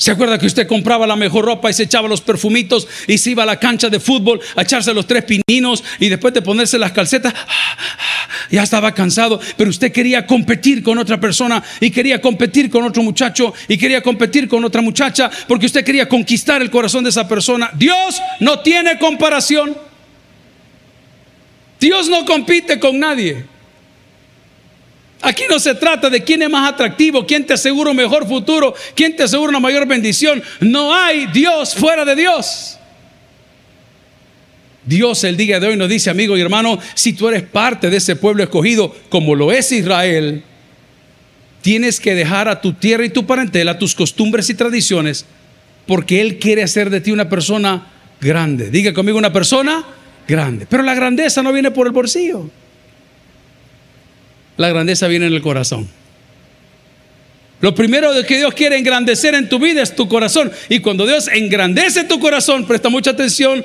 ¿Se 0.00 0.10
acuerda 0.10 0.38
que 0.38 0.46
usted 0.46 0.66
compraba 0.66 1.06
la 1.06 1.14
mejor 1.14 1.44
ropa 1.44 1.68
y 1.68 1.74
se 1.74 1.82
echaba 1.82 2.08
los 2.08 2.22
perfumitos 2.22 2.88
y 3.06 3.18
se 3.18 3.32
iba 3.32 3.42
a 3.42 3.46
la 3.46 3.60
cancha 3.60 3.90
de 3.90 4.00
fútbol 4.00 4.40
a 4.56 4.62
echarse 4.62 4.94
los 4.94 5.06
tres 5.06 5.24
pininos 5.24 5.84
y 5.98 6.08
después 6.08 6.32
de 6.32 6.40
ponerse 6.40 6.78
las 6.78 6.92
calcetas, 6.92 7.34
ya 8.50 8.62
estaba 8.62 8.94
cansado, 8.94 9.38
pero 9.58 9.68
usted 9.68 9.92
quería 9.92 10.26
competir 10.26 10.82
con 10.82 10.96
otra 10.96 11.20
persona 11.20 11.62
y 11.80 11.90
quería 11.90 12.18
competir 12.18 12.70
con 12.70 12.84
otro 12.84 13.02
muchacho 13.02 13.52
y 13.68 13.76
quería 13.76 14.02
competir 14.02 14.48
con 14.48 14.64
otra 14.64 14.80
muchacha 14.80 15.30
porque 15.46 15.66
usted 15.66 15.84
quería 15.84 16.08
conquistar 16.08 16.62
el 16.62 16.70
corazón 16.70 17.04
de 17.04 17.10
esa 17.10 17.28
persona? 17.28 17.70
Dios 17.74 18.22
no 18.40 18.60
tiene 18.60 18.98
comparación. 18.98 19.76
Dios 21.78 22.08
no 22.08 22.24
compite 22.24 22.80
con 22.80 22.98
nadie. 22.98 23.44
Aquí 25.22 25.42
no 25.50 25.58
se 25.58 25.74
trata 25.74 26.08
de 26.08 26.24
quién 26.24 26.42
es 26.42 26.48
más 26.48 26.72
atractivo, 26.72 27.26
quién 27.26 27.44
te 27.44 27.52
asegura 27.52 27.90
un 27.90 27.96
mejor 27.96 28.26
futuro, 28.26 28.74
quién 28.94 29.14
te 29.14 29.24
asegura 29.24 29.50
una 29.50 29.60
mayor 29.60 29.86
bendición. 29.86 30.42
No 30.60 30.94
hay 30.94 31.26
Dios 31.26 31.74
fuera 31.74 32.04
de 32.04 32.16
Dios. 32.16 32.78
Dios 34.84 35.22
el 35.24 35.36
día 35.36 35.60
de 35.60 35.68
hoy 35.68 35.76
nos 35.76 35.90
dice, 35.90 36.08
amigo 36.08 36.36
y 36.36 36.40
hermano, 36.40 36.78
si 36.94 37.12
tú 37.12 37.28
eres 37.28 37.42
parte 37.42 37.90
de 37.90 37.98
ese 37.98 38.16
pueblo 38.16 38.42
escogido, 38.42 38.94
como 39.10 39.34
lo 39.34 39.52
es 39.52 39.70
Israel, 39.72 40.42
tienes 41.60 42.00
que 42.00 42.14
dejar 42.14 42.48
a 42.48 42.62
tu 42.62 42.72
tierra 42.72 43.04
y 43.04 43.10
tu 43.10 43.26
parentela, 43.26 43.78
tus 43.78 43.94
costumbres 43.94 44.48
y 44.48 44.54
tradiciones, 44.54 45.26
porque 45.86 46.22
Él 46.22 46.38
quiere 46.38 46.62
hacer 46.62 46.88
de 46.88 47.02
ti 47.02 47.12
una 47.12 47.28
persona 47.28 47.88
grande. 48.22 48.70
Diga 48.70 48.94
conmigo 48.94 49.18
una 49.18 49.32
persona 49.32 49.84
grande. 50.26 50.66
Pero 50.68 50.82
la 50.82 50.94
grandeza 50.94 51.42
no 51.42 51.52
viene 51.52 51.70
por 51.70 51.86
el 51.86 51.92
bolsillo. 51.92 52.50
La 54.60 54.68
grandeza 54.68 55.08
viene 55.08 55.26
en 55.26 55.32
el 55.32 55.40
corazón. 55.40 55.88
Lo 57.62 57.74
primero 57.74 58.10
que 58.26 58.36
Dios 58.36 58.52
quiere 58.52 58.76
engrandecer 58.76 59.34
en 59.34 59.48
tu 59.48 59.58
vida 59.58 59.80
es 59.80 59.96
tu 59.96 60.06
corazón. 60.06 60.52
Y 60.68 60.80
cuando 60.80 61.06
Dios 61.06 61.28
engrandece 61.28 62.04
tu 62.04 62.20
corazón, 62.20 62.66
presta 62.66 62.90
mucha 62.90 63.12
atención, 63.12 63.64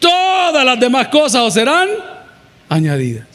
todas 0.00 0.64
las 0.64 0.80
demás 0.80 1.06
cosas 1.06 1.42
os 1.42 1.54
serán 1.54 1.88
añadidas. 2.68 3.31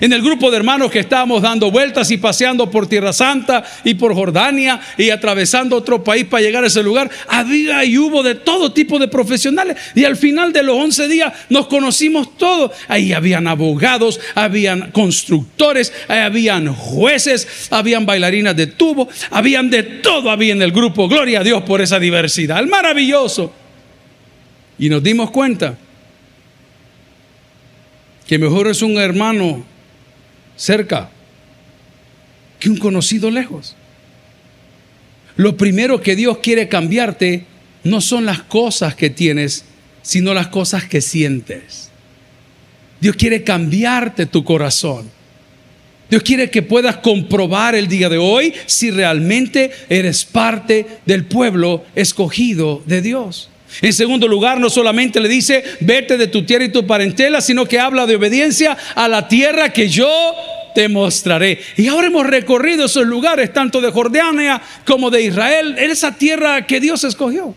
En 0.00 0.12
el 0.12 0.22
grupo 0.22 0.50
de 0.50 0.56
hermanos 0.56 0.90
que 0.90 0.98
estábamos 0.98 1.42
dando 1.42 1.70
vueltas 1.70 2.10
y 2.10 2.16
paseando 2.16 2.70
por 2.70 2.88
Tierra 2.88 3.12
Santa 3.12 3.64
y 3.84 3.94
por 3.94 4.14
Jordania 4.14 4.80
y 4.98 5.10
atravesando 5.10 5.76
otro 5.76 6.02
país 6.02 6.24
para 6.24 6.42
llegar 6.42 6.64
a 6.64 6.66
ese 6.66 6.82
lugar, 6.82 7.10
había 7.28 7.84
y 7.84 7.96
hubo 7.98 8.22
de 8.22 8.34
todo 8.34 8.72
tipo 8.72 8.98
de 8.98 9.08
profesionales. 9.08 9.76
Y 9.94 10.04
al 10.04 10.16
final 10.16 10.52
de 10.52 10.62
los 10.62 10.76
11 10.76 11.08
días 11.08 11.32
nos 11.48 11.68
conocimos 11.68 12.36
todos. 12.36 12.72
Ahí 12.88 13.12
habían 13.12 13.46
abogados, 13.46 14.20
habían 14.34 14.90
constructores, 14.90 15.92
habían 16.08 16.74
jueces, 16.74 17.68
habían 17.70 18.04
bailarinas 18.04 18.56
de 18.56 18.66
tubo, 18.66 19.08
habían 19.30 19.70
de 19.70 19.82
todo, 19.82 20.30
había 20.30 20.52
en 20.52 20.62
el 20.62 20.72
grupo. 20.72 21.08
Gloria 21.08 21.40
a 21.40 21.44
Dios 21.44 21.62
por 21.62 21.80
esa 21.80 22.00
diversidad. 22.00 22.64
Maravilloso. 22.64 23.52
Y 24.78 24.88
nos 24.88 25.02
dimos 25.02 25.30
cuenta 25.30 25.78
que 28.26 28.38
mejor 28.38 28.68
es 28.68 28.82
un 28.82 28.98
hermano 28.98 29.73
cerca 30.56 31.10
que 32.58 32.70
un 32.70 32.76
conocido 32.76 33.30
lejos. 33.30 33.76
Lo 35.36 35.56
primero 35.56 36.00
que 36.00 36.16
Dios 36.16 36.38
quiere 36.38 36.68
cambiarte 36.68 37.46
no 37.82 38.00
son 38.00 38.24
las 38.24 38.42
cosas 38.42 38.94
que 38.94 39.10
tienes, 39.10 39.64
sino 40.02 40.32
las 40.34 40.48
cosas 40.48 40.84
que 40.84 41.00
sientes. 41.00 41.90
Dios 43.00 43.16
quiere 43.16 43.42
cambiarte 43.42 44.26
tu 44.26 44.44
corazón. 44.44 45.10
Dios 46.08 46.22
quiere 46.22 46.50
que 46.50 46.62
puedas 46.62 46.98
comprobar 46.98 47.74
el 47.74 47.88
día 47.88 48.08
de 48.08 48.18
hoy 48.18 48.54
si 48.66 48.90
realmente 48.90 49.70
eres 49.88 50.24
parte 50.24 50.86
del 51.04 51.24
pueblo 51.24 51.84
escogido 51.94 52.82
de 52.86 53.02
Dios. 53.02 53.50
En 53.82 53.92
segundo 53.92 54.28
lugar, 54.28 54.60
no 54.60 54.70
solamente 54.70 55.20
le 55.20 55.28
dice, 55.28 55.64
vete 55.80 56.16
de 56.16 56.28
tu 56.28 56.44
tierra 56.44 56.64
y 56.64 56.68
tu 56.70 56.86
parentela, 56.86 57.40
sino 57.40 57.66
que 57.66 57.80
habla 57.80 58.06
de 58.06 58.16
obediencia 58.16 58.76
a 58.94 59.08
la 59.08 59.28
tierra 59.28 59.70
que 59.70 59.88
yo 59.88 60.10
te 60.74 60.88
mostraré. 60.88 61.60
Y 61.76 61.86
ahora 61.88 62.08
hemos 62.08 62.26
recorrido 62.26 62.86
esos 62.86 63.06
lugares, 63.06 63.52
tanto 63.52 63.80
de 63.80 63.90
Jordania 63.90 64.60
como 64.84 65.10
de 65.10 65.22
Israel, 65.22 65.76
en 65.78 65.90
esa 65.90 66.12
tierra 66.12 66.66
que 66.66 66.80
Dios 66.80 67.04
escogió. 67.04 67.54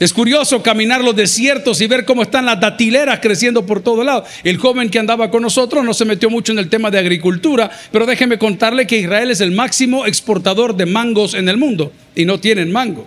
Es 0.00 0.12
curioso 0.12 0.60
caminar 0.60 1.04
los 1.04 1.14
desiertos 1.14 1.80
y 1.80 1.86
ver 1.86 2.04
cómo 2.04 2.22
están 2.22 2.44
las 2.44 2.58
datileras 2.58 3.20
creciendo 3.20 3.64
por 3.64 3.80
todo 3.80 4.02
lado. 4.02 4.24
El 4.42 4.58
joven 4.58 4.90
que 4.90 4.98
andaba 4.98 5.30
con 5.30 5.42
nosotros 5.42 5.84
no 5.84 5.94
se 5.94 6.04
metió 6.04 6.28
mucho 6.28 6.50
en 6.50 6.58
el 6.58 6.68
tema 6.68 6.90
de 6.90 6.98
agricultura, 6.98 7.70
pero 7.92 8.04
déjeme 8.04 8.36
contarle 8.36 8.88
que 8.88 8.98
Israel 8.98 9.30
es 9.30 9.40
el 9.40 9.52
máximo 9.52 10.04
exportador 10.04 10.76
de 10.76 10.86
mangos 10.86 11.34
en 11.34 11.48
el 11.48 11.58
mundo 11.58 11.92
y 12.16 12.24
no 12.24 12.40
tienen 12.40 12.72
mango. 12.72 13.06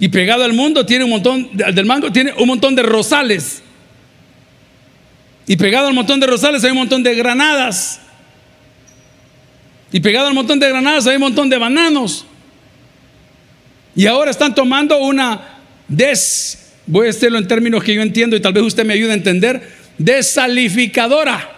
Y 0.00 0.08
pegado 0.08 0.44
al 0.44 0.52
mundo 0.52 0.86
tiene 0.86 1.04
un 1.04 1.10
montón, 1.10 1.50
del 1.52 1.86
mango 1.86 2.12
tiene 2.12 2.32
un 2.38 2.46
montón 2.46 2.74
de 2.74 2.82
rosales. 2.82 3.62
Y 5.46 5.56
pegado 5.56 5.88
al 5.88 5.94
montón 5.94 6.20
de 6.20 6.26
rosales 6.26 6.62
hay 6.64 6.70
un 6.70 6.78
montón 6.78 7.02
de 7.02 7.14
granadas. 7.14 8.00
Y 9.90 10.00
pegado 10.00 10.28
al 10.28 10.34
montón 10.34 10.60
de 10.60 10.68
granadas 10.68 11.06
hay 11.06 11.16
un 11.16 11.22
montón 11.22 11.48
de 11.48 11.58
bananos. 11.58 12.26
Y 13.96 14.06
ahora 14.06 14.30
están 14.30 14.54
tomando 14.54 14.98
una 14.98 15.58
des, 15.88 16.72
voy 16.86 17.04
a 17.04 17.06
decirlo 17.06 17.38
en 17.38 17.48
términos 17.48 17.82
que 17.82 17.94
yo 17.94 18.02
entiendo 18.02 18.36
y 18.36 18.40
tal 18.40 18.52
vez 18.52 18.62
usted 18.62 18.84
me 18.84 18.92
ayude 18.92 19.10
a 19.10 19.14
entender, 19.14 19.60
desalificadora. 19.96 21.57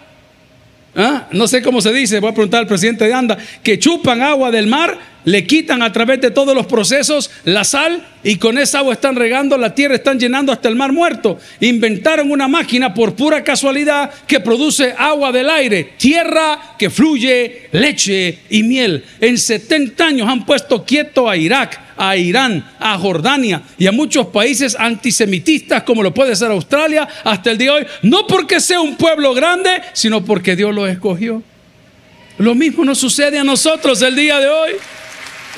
¿Ah? 0.95 1.29
No 1.31 1.47
sé 1.47 1.63
cómo 1.63 1.81
se 1.81 1.93
dice, 1.93 2.19
voy 2.19 2.31
a 2.31 2.35
preguntar 2.35 2.61
al 2.61 2.67
presidente 2.67 3.07
de 3.07 3.15
ANDA, 3.15 3.39
que 3.63 3.79
chupan 3.79 4.23
agua 4.23 4.51
del 4.51 4.67
mar, 4.67 4.99
le 5.25 5.47
quitan 5.47 5.83
a 5.83 5.93
través 5.93 6.21
de 6.21 6.31
todos 6.31 6.55
los 6.55 6.67
procesos 6.67 7.31
la 7.45 7.63
sal 7.63 8.07
y 8.25 8.37
con 8.37 8.59
esa 8.59 8.79
agua 8.79 8.95
están 8.95 9.17
regando 9.17 9.57
la 9.57 9.75
tierra, 9.75 9.95
están 9.95 10.19
llenando 10.19 10.51
hasta 10.51 10.69
el 10.69 10.77
mar 10.77 10.93
muerto. 10.93 11.39
Inventaron 11.61 12.31
una 12.31 12.49
máquina 12.49 12.93
por 12.93 13.15
pura 13.15 13.45
casualidad 13.45 14.11
que 14.27 14.41
produce 14.41 14.95
agua 14.97 15.31
del 15.31 15.49
aire, 15.51 15.93
tierra 15.97 16.75
que 16.79 16.91
fluye 16.91 17.69
leche 17.73 18.39
y 18.51 18.63
miel. 18.63 19.05
En 19.21 19.39
70 19.39 20.05
años 20.05 20.29
han 20.29 20.45
puesto 20.45 20.85
quieto 20.85 21.29
a 21.29 21.37
Irak, 21.37 21.79
a 22.03 22.17
Irán, 22.17 22.65
a 22.79 22.97
Jordania 22.97 23.63
y 23.77 23.87
a 23.87 23.93
muchos 23.93 24.29
países 24.29 24.75
antisemitistas 24.79 25.83
como 25.83 26.03
lo 26.03 26.15
puede 26.15 26.35
ser 26.35 26.51
Australia 26.51 27.07
hasta 27.23 27.51
el 27.51 27.59
día 27.59 27.73
de 27.73 27.77
hoy, 27.81 27.87
no 28.03 28.27
porque 28.27 28.59
sea 28.59 28.81
un 28.81 28.97
pueblo 28.97 29.35
grande, 29.35 29.83
sino 29.93 30.25
porque 30.25 30.57
Dios 30.57 30.75
lo 30.75 30.87
escogió. 30.87 31.43
Lo 32.39 32.55
mismo 32.55 32.87
nos 32.87 32.97
sucede 32.97 33.39
a 33.39 33.45
nosotros 33.45 34.01
el 34.01 34.17
día 34.17 34.41
de 34.41 34.49
hoy. 34.49 34.71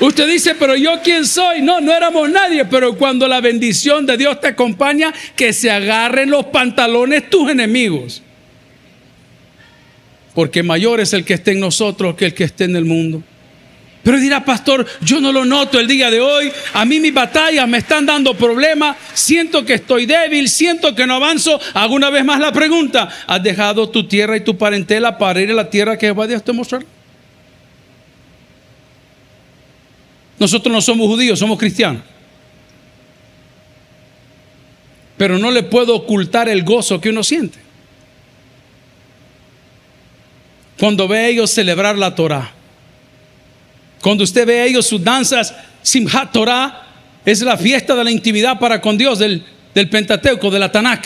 Usted 0.01 0.27
dice, 0.27 0.53
pero 0.55 0.75
yo 0.75 0.99
quién 1.01 1.25
soy? 1.25 1.61
No, 1.61 1.79
no 1.79 1.93
éramos 1.93 2.29
nadie, 2.29 2.65
pero 2.65 2.97
cuando 2.97 3.25
la 3.29 3.39
bendición 3.39 4.05
de 4.05 4.17
Dios 4.17 4.41
te 4.41 4.47
acompaña, 4.47 5.13
que 5.37 5.53
se 5.53 5.71
agarren 5.71 6.29
los 6.29 6.47
pantalones 6.47 7.29
tus 7.29 7.49
enemigos. 7.49 8.21
Porque 10.35 10.61
mayor 10.61 10.99
es 10.99 11.13
el 11.13 11.23
que 11.23 11.35
esté 11.35 11.51
en 11.51 11.61
nosotros 11.61 12.15
que 12.15 12.25
el 12.25 12.33
que 12.33 12.43
esté 12.43 12.65
en 12.65 12.75
el 12.75 12.83
mundo. 12.83 13.23
Pero 14.03 14.19
dirá, 14.19 14.43
pastor, 14.43 14.85
yo 15.01 15.21
no 15.21 15.31
lo 15.31 15.45
noto 15.45 15.79
el 15.79 15.87
día 15.87 16.11
de 16.11 16.19
hoy. 16.19 16.51
A 16.73 16.83
mí 16.83 16.99
mis 16.99 17.13
batallas 17.13 17.67
me 17.69 17.77
están 17.77 18.05
dando 18.05 18.33
problemas. 18.33 18.97
Siento 19.13 19.63
que 19.63 19.75
estoy 19.75 20.05
débil, 20.05 20.49
siento 20.49 20.93
que 20.93 21.07
no 21.07 21.15
avanzo. 21.15 21.57
Hago 21.73 21.95
una 21.95 22.09
vez 22.09 22.25
más 22.25 22.41
la 22.41 22.51
pregunta. 22.51 23.07
¿Has 23.25 23.41
dejado 23.41 23.89
tu 23.89 24.05
tierra 24.05 24.35
y 24.35 24.41
tu 24.41 24.57
parentela 24.57 25.17
para 25.17 25.39
ir 25.39 25.51
a 25.51 25.53
la 25.53 25.69
tierra 25.69 25.97
que 25.97 26.07
Jehová 26.07 26.27
Dios 26.27 26.43
te 26.43 26.51
mostrará? 26.51 26.85
Nosotros 30.37 30.73
no 30.73 30.81
somos 30.81 31.07
judíos, 31.07 31.39
somos 31.39 31.57
cristianos. 31.57 32.03
Pero 35.15 35.39
no 35.39 35.49
le 35.49 35.63
puedo 35.63 35.95
ocultar 35.95 36.49
el 36.49 36.63
gozo 36.63 36.99
que 36.99 37.07
uno 37.07 37.23
siente. 37.23 37.57
Cuando 40.77 41.07
ve 41.07 41.19
a 41.19 41.27
ellos 41.29 41.51
celebrar 41.51 41.97
la 41.97 42.13
Torah 42.13 42.51
cuando 44.03 44.25
usted 44.25 44.45
ve 44.45 44.59
a 44.59 44.65
ellos 44.65 44.85
sus 44.85 45.01
danzas, 45.01 45.55
Simhat 45.81 46.33
Torah 46.33 46.87
es 47.23 47.41
la 47.41 47.55
fiesta 47.55 47.95
de 47.95 48.03
la 48.03 48.11
intimidad 48.11 48.59
para 48.59 48.81
con 48.81 48.97
Dios 48.97 49.17
del, 49.17 49.45
del 49.73 49.87
Pentateuco, 49.87 50.51
de 50.51 50.59
la 50.59 50.69
Tanakh. 50.69 51.05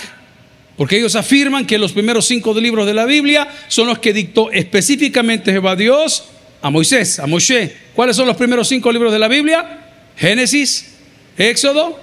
Porque 0.75 0.98
ellos 0.98 1.16
afirman 1.16 1.68
que 1.68 1.77
los 1.77 1.92
primeros 1.92 2.25
cinco 2.25 2.60
libros 2.60 2.88
de 2.88 2.96
la 2.96 3.06
Biblia 3.06 3.48
son 3.68 3.86
los 3.86 4.00
que 4.00 4.13
dictó 4.13 4.51
específicamente 4.51 5.51
Jehová 5.51 5.75
Dios 5.75 6.24
a 6.60 6.72
Moisés, 6.72 7.20
a 7.20 7.27
Moshe. 7.27 7.72
¿Cuáles 7.94 8.16
son 8.16 8.25
los 8.25 8.36
primeros 8.36 8.68
cinco 8.68 8.92
libros 8.92 9.13
de 9.13 9.20
la 9.20 9.27
Biblia? 9.27 9.80
Génesis, 10.16 10.96
Éxodo, 11.38 12.00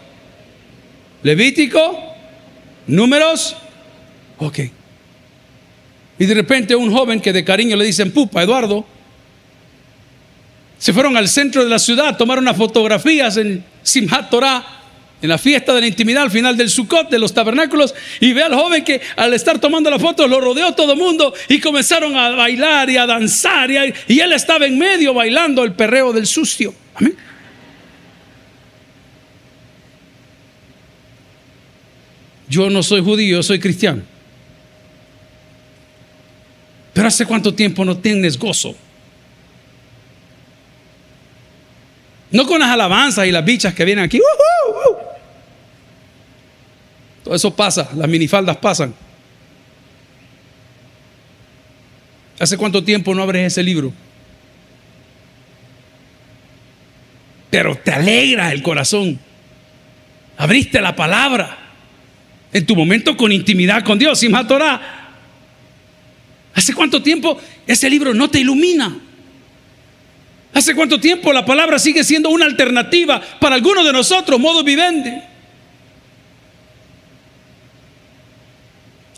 Levítico, 1.24 2.14
Números. 2.86 3.56
Ok. 4.38 4.60
Y 6.20 6.26
de 6.26 6.34
repente 6.34 6.76
un 6.76 6.92
joven 6.92 7.20
que 7.20 7.32
de 7.32 7.44
cariño 7.44 7.74
le 7.74 7.84
dicen 7.84 8.12
pupa, 8.12 8.44
Eduardo, 8.44 8.86
se 10.84 10.92
fueron 10.92 11.16
al 11.16 11.28
centro 11.30 11.64
de 11.64 11.70
la 11.70 11.78
ciudad, 11.78 12.14
tomaron 12.18 12.44
unas 12.44 12.58
fotografías 12.58 13.38
en 13.38 13.64
Simhat 13.82 14.28
Torah, 14.28 14.62
en 15.23 15.30
la 15.30 15.38
fiesta 15.38 15.73
de 15.73 15.80
la 15.80 15.86
intimidad 15.86 16.25
al 16.25 16.30
final 16.30 16.58
del 16.58 16.68
Sukkot, 16.68 17.08
de 17.08 17.18
los 17.18 17.32
tabernáculos, 17.32 17.94
y 18.20 18.34
ve 18.34 18.42
al 18.42 18.54
joven 18.54 18.84
que 18.84 19.00
al 19.16 19.32
estar 19.32 19.58
tomando 19.58 19.88
la 19.88 19.99
foto 19.99 20.28
lo 20.28 20.42
rodeó 20.42 20.75
todo 20.75 20.92
el 20.92 20.99
mundo 20.99 21.32
y 21.49 21.58
comenzaron 21.58 22.14
a 22.14 22.32
bailar 22.32 22.90
y 22.90 22.99
a 22.99 23.06
danzar, 23.06 23.70
y, 23.70 23.94
y 24.08 24.20
él 24.20 24.34
estaba 24.34 24.66
en 24.66 24.76
medio 24.76 25.14
bailando 25.14 25.64
el 25.64 25.73
perreo 25.73 26.12
del 26.12 26.26
sucio. 26.26 26.75
Amén. 26.97 27.16
Yo 32.47 32.68
no 32.68 32.82
soy 32.82 33.00
judío, 33.00 33.42
soy 33.42 33.58
cristiano. 33.58 34.02
Pero 36.92 37.08
hace 37.08 37.25
cuánto 37.25 37.54
tiempo 37.54 37.86
no 37.86 37.97
tienes 37.97 38.38
gozo 38.38 38.76
No 42.34 42.47
con 42.47 42.58
las 42.58 42.68
alabanzas 42.68 43.28
y 43.28 43.30
las 43.30 43.44
bichas 43.44 43.75
que 43.75 43.84
vienen 43.84 44.04
aquí. 44.04 44.20
Todo 47.23 47.32
eso 47.32 47.54
pasa, 47.54 47.88
las 47.94 48.08
minifaldas 48.08 48.56
pasan. 48.56 48.92
¿Hace 52.40 52.56
cuánto 52.56 52.82
tiempo 52.82 53.14
no 53.14 53.23
abres 53.23 53.52
ese 53.52 53.62
libro? 53.62 53.92
Pero 57.50 57.76
te 57.76 57.92
alegra 57.92 58.50
el 58.50 58.64
corazón. 58.64 59.16
Abriste 60.36 60.80
la 60.80 60.97
palabra 60.97 61.56
en 62.52 62.66
tu 62.66 62.75
momento 62.75 63.16
con 63.16 63.30
intimidad 63.30 63.84
con 63.84 63.97
Dios, 63.97 64.18
sin 64.18 64.32
Torah. 64.49 65.12
¿Hace 66.52 66.75
cuánto 66.75 67.00
tiempo 67.00 67.40
ese 67.64 67.88
libro 67.88 68.12
no 68.12 68.28
te 68.28 68.40
ilumina? 68.40 68.92
¿Hace 70.54 70.73
cuánto 70.73 71.00
tiempo 71.00 71.32
la 71.32 71.45
palabra 71.45 71.80
sigue 71.80 72.04
siendo 72.04 72.30
una 72.30 72.45
alternativa 72.45 73.21
para 73.40 73.56
algunos 73.56 73.84
de 73.84 73.93
nosotros, 73.93 74.38
modo 74.38 74.62
vivente? 74.62 75.21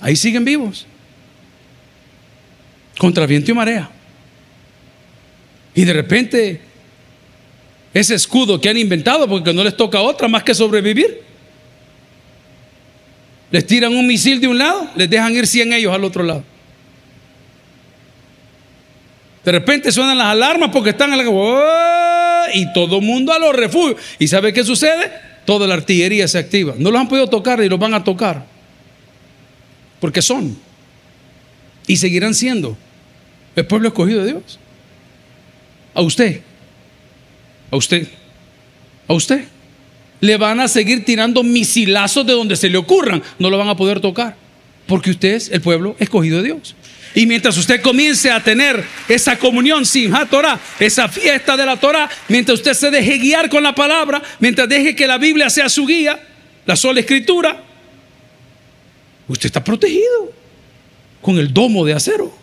Ahí 0.01 0.17
siguen 0.17 0.47
vivos. 0.47 0.87
Contra 2.97 3.27
viento 3.27 3.51
y 3.51 3.55
marea. 3.55 3.91
Y 5.75 5.85
de 5.85 5.93
repente, 5.93 6.61
ese 7.93 8.15
escudo 8.15 8.59
que 8.59 8.71
han 8.71 8.79
inventado, 8.79 9.29
porque 9.29 9.53
no 9.53 9.63
les 9.63 9.77
toca 9.77 10.01
otra 10.01 10.29
más 10.29 10.43
que 10.43 10.55
sobrevivir. 10.55 11.21
Les 13.51 13.67
tiran 13.67 13.95
un 13.95 14.07
misil 14.07 14.41
de 14.41 14.49
un 14.49 14.57
lado, 14.57 14.89
les 14.97 15.11
dejan 15.11 15.35
ir 15.35 15.47
100 15.47 15.75
ellos 15.75 15.95
al 15.95 16.03
otro 16.03 16.23
lado. 16.23 16.45
De 19.47 19.53
repente 19.53 19.93
suenan 19.93 20.19
las 20.19 20.27
alarmas 20.27 20.71
porque 20.73 20.91
están 20.91 21.13
en 21.13 21.19
la... 21.19 22.49
Y 22.53 22.73
todo 22.73 22.97
el 22.99 23.05
mundo 23.05 23.33
a 23.33 23.39
los 23.39 23.55
refugios. 23.55 24.01
¿Y 24.19 24.27
sabe 24.27 24.53
qué 24.53 24.65
sucede? 24.65 25.13
Toda 25.45 25.69
la 25.69 25.75
artillería 25.75 26.27
se 26.27 26.39
activa. 26.39 26.75
No 26.77 26.91
los 26.91 27.01
han 27.01 27.09
podido 27.09 27.29
tocar 27.29 27.63
y 27.63 27.69
los 27.69 27.79
van 27.79 27.95
a 27.95 28.03
tocar. 28.03 28.45
Porque 30.01 30.21
son. 30.21 30.59
Y 31.87 31.97
seguirán 31.97 32.35
siendo 32.35 32.77
el 33.55 33.65
pueblo 33.67 33.87
escogido 33.87 34.25
de 34.25 34.33
Dios. 34.33 34.59
A 35.95 36.03
usted. 36.03 36.41
A 37.71 37.77
usted. 37.77 38.09
A 39.07 39.15
usted. 39.15 39.45
Le 40.21 40.37
van 40.39 40.59
a 40.59 40.67
seguir 40.67 41.05
tirando 41.05 41.45
misilazos 41.45 42.27
de 42.27 42.33
donde 42.33 42.57
se 42.57 42.69
le 42.69 42.79
ocurran. 42.79 43.23
No 43.39 43.49
lo 43.49 43.59
van 43.59 43.69
a 43.69 43.77
poder 43.77 44.01
tocar. 44.01 44.35
Porque 44.89 45.11
usted 45.11 45.35
es 45.35 45.51
el 45.53 45.61
pueblo 45.61 45.95
escogido 46.01 46.39
de 46.39 46.45
Dios. 46.47 46.75
Y 47.17 47.25
mientras 47.25 47.57
usted 47.57 47.81
comience 47.81 48.31
a 48.31 48.43
tener 48.43 48.85
esa 49.09 49.39
comunión 49.39 49.87
sin 49.87 50.13
Torah, 50.29 50.61
esa 50.79 51.09
fiesta 51.09 51.57
de 51.57 51.65
la 51.65 51.79
Torah, 51.79 52.11
mientras 52.29 52.59
usted 52.59 52.75
se 52.75 52.91
deje 52.91 53.17
guiar 53.17 53.49
con 53.49 53.63
la 53.63 53.75
palabra, 53.75 54.23
mientras 54.39 54.69
deje 54.69 54.95
que 54.95 55.07
la 55.07 55.17
Biblia 55.17 55.49
sea 55.49 55.71
su 55.71 55.87
guía, 55.87 56.21
la 56.67 56.77
sola 56.77 57.01
escritura, 57.01 57.59
usted 59.29 59.47
está 59.47 59.65
protegido 59.65 60.31
con 61.23 61.39
el 61.39 61.55
domo 61.55 61.87
de 61.87 61.95
acero. 61.95 62.37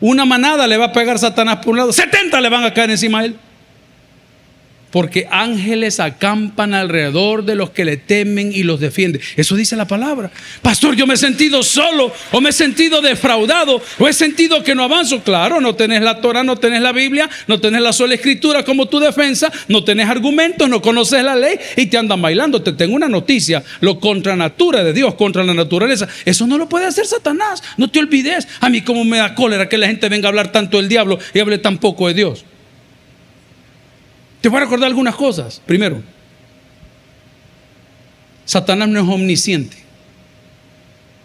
Una 0.00 0.24
manada 0.24 0.66
le 0.66 0.78
va 0.78 0.86
a 0.86 0.92
pegar 0.94 1.18
Satanás 1.18 1.58
por 1.58 1.72
un 1.72 1.76
lado, 1.76 1.92
70 1.92 2.40
le 2.40 2.48
van 2.48 2.64
a 2.64 2.72
caer 2.72 2.88
encima 2.88 3.18
a 3.18 3.24
él 3.26 3.36
porque 4.96 5.28
ángeles 5.30 6.00
acampan 6.00 6.72
alrededor 6.72 7.44
de 7.44 7.54
los 7.54 7.68
que 7.68 7.84
le 7.84 7.98
temen 7.98 8.50
y 8.50 8.62
los 8.62 8.80
defienden. 8.80 9.20
Eso 9.36 9.54
dice 9.54 9.76
la 9.76 9.86
palabra. 9.86 10.30
Pastor, 10.62 10.96
yo 10.96 11.06
me 11.06 11.12
he 11.12 11.16
sentido 11.18 11.62
solo 11.62 12.10
o 12.32 12.40
me 12.40 12.48
he 12.48 12.52
sentido 12.54 13.02
defraudado 13.02 13.82
o 13.98 14.08
he 14.08 14.14
sentido 14.14 14.64
que 14.64 14.74
no 14.74 14.84
avanzo. 14.84 15.22
Claro, 15.22 15.60
no 15.60 15.74
tenés 15.74 16.00
la 16.00 16.22
Torah, 16.22 16.44
no 16.44 16.56
tenés 16.56 16.80
la 16.80 16.92
Biblia, 16.92 17.28
no 17.46 17.60
tenés 17.60 17.82
la 17.82 17.92
sola 17.92 18.14
escritura 18.14 18.64
como 18.64 18.86
tu 18.86 18.98
defensa, 18.98 19.52
no 19.68 19.84
tenés 19.84 20.08
argumentos, 20.08 20.66
no 20.66 20.80
conoces 20.80 21.22
la 21.22 21.36
ley 21.36 21.58
y 21.76 21.84
te 21.88 21.98
andan 21.98 22.22
bailando. 22.22 22.62
Te 22.62 22.72
tengo 22.72 22.96
una 22.96 23.10
noticia, 23.10 23.62
lo 23.80 24.00
contra 24.00 24.34
natura 24.34 24.82
de 24.82 24.94
Dios, 24.94 25.14
contra 25.16 25.44
la 25.44 25.52
naturaleza. 25.52 26.08
Eso 26.24 26.46
no 26.46 26.56
lo 26.56 26.70
puede 26.70 26.86
hacer 26.86 27.04
Satanás. 27.04 27.62
No 27.76 27.90
te 27.90 27.98
olvides. 27.98 28.48
A 28.60 28.70
mí 28.70 28.80
como 28.80 29.04
me 29.04 29.18
da 29.18 29.34
cólera 29.34 29.68
que 29.68 29.76
la 29.76 29.88
gente 29.88 30.08
venga 30.08 30.28
a 30.28 30.30
hablar 30.30 30.52
tanto 30.52 30.78
del 30.78 30.88
diablo 30.88 31.18
y 31.34 31.38
hable 31.38 31.58
tan 31.58 31.76
poco 31.76 32.08
de 32.08 32.14
Dios. 32.14 32.46
Te 34.46 34.50
voy 34.50 34.58
a 34.58 34.60
recordar 34.60 34.86
algunas 34.86 35.16
cosas. 35.16 35.60
Primero, 35.66 36.00
Satanás 38.44 38.88
no 38.88 39.00
es 39.00 39.08
omnisciente. 39.08 39.76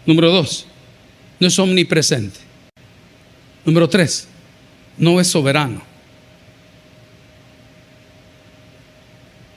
Número 0.04 0.32
dos, 0.32 0.66
no 1.38 1.46
es 1.46 1.56
omnipresente. 1.56 2.40
Número 3.64 3.88
tres, 3.88 4.26
no 4.98 5.20
es 5.20 5.28
soberano. 5.28 5.82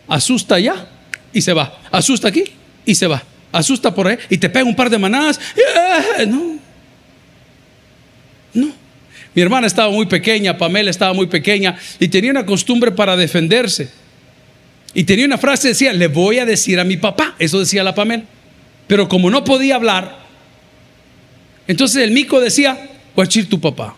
Asusta 0.09 0.53
allá 0.53 0.87
y 1.33 1.41
se 1.41 1.51
va. 1.51 1.81
Asusta 1.89 2.27
aquí 2.27 2.43
y 2.85 2.93
se 2.93 3.07
va. 3.07 3.23
Asusta 3.51 3.95
por 3.95 4.09
ahí 4.09 4.19
y 4.29 4.37
te 4.37 4.47
pega 4.47 4.63
un 4.63 4.75
par 4.75 4.91
de 4.91 4.99
manadas. 4.99 5.39
Eh, 6.19 6.27
no. 6.27 6.37
No. 6.37 6.44
Mi 9.35 9.41
hermana 9.41 9.67
estaba 9.67 9.91
muy 9.91 10.05
pequeña, 10.05 10.57
Pamela 10.57 10.89
estaba 10.89 11.13
muy 11.13 11.27
pequeña 11.27 11.77
y 11.99 12.07
tenía 12.07 12.31
una 12.31 12.45
costumbre 12.45 12.91
para 12.91 13.17
defenderse. 13.17 13.89
Y 14.93 15.03
tenía 15.03 15.25
una 15.25 15.37
frase, 15.37 15.67
decía, 15.67 15.91
le 15.91 16.07
voy 16.07 16.39
a 16.39 16.45
decir 16.45 16.79
a 16.79 16.85
mi 16.85 16.95
papá. 16.95 17.35
Eso 17.37 17.59
decía 17.59 17.83
la 17.83 17.93
Pamela. 17.93 18.23
Pero 18.87 19.09
como 19.09 19.29
no 19.29 19.43
podía 19.43 19.75
hablar, 19.75 20.19
entonces 21.67 22.01
el 22.01 22.11
mico 22.11 22.39
decía, 22.39 22.89
voy 23.13 23.23
a 23.23 23.25
decir 23.27 23.49
tu 23.49 23.59
papá. 23.59 23.97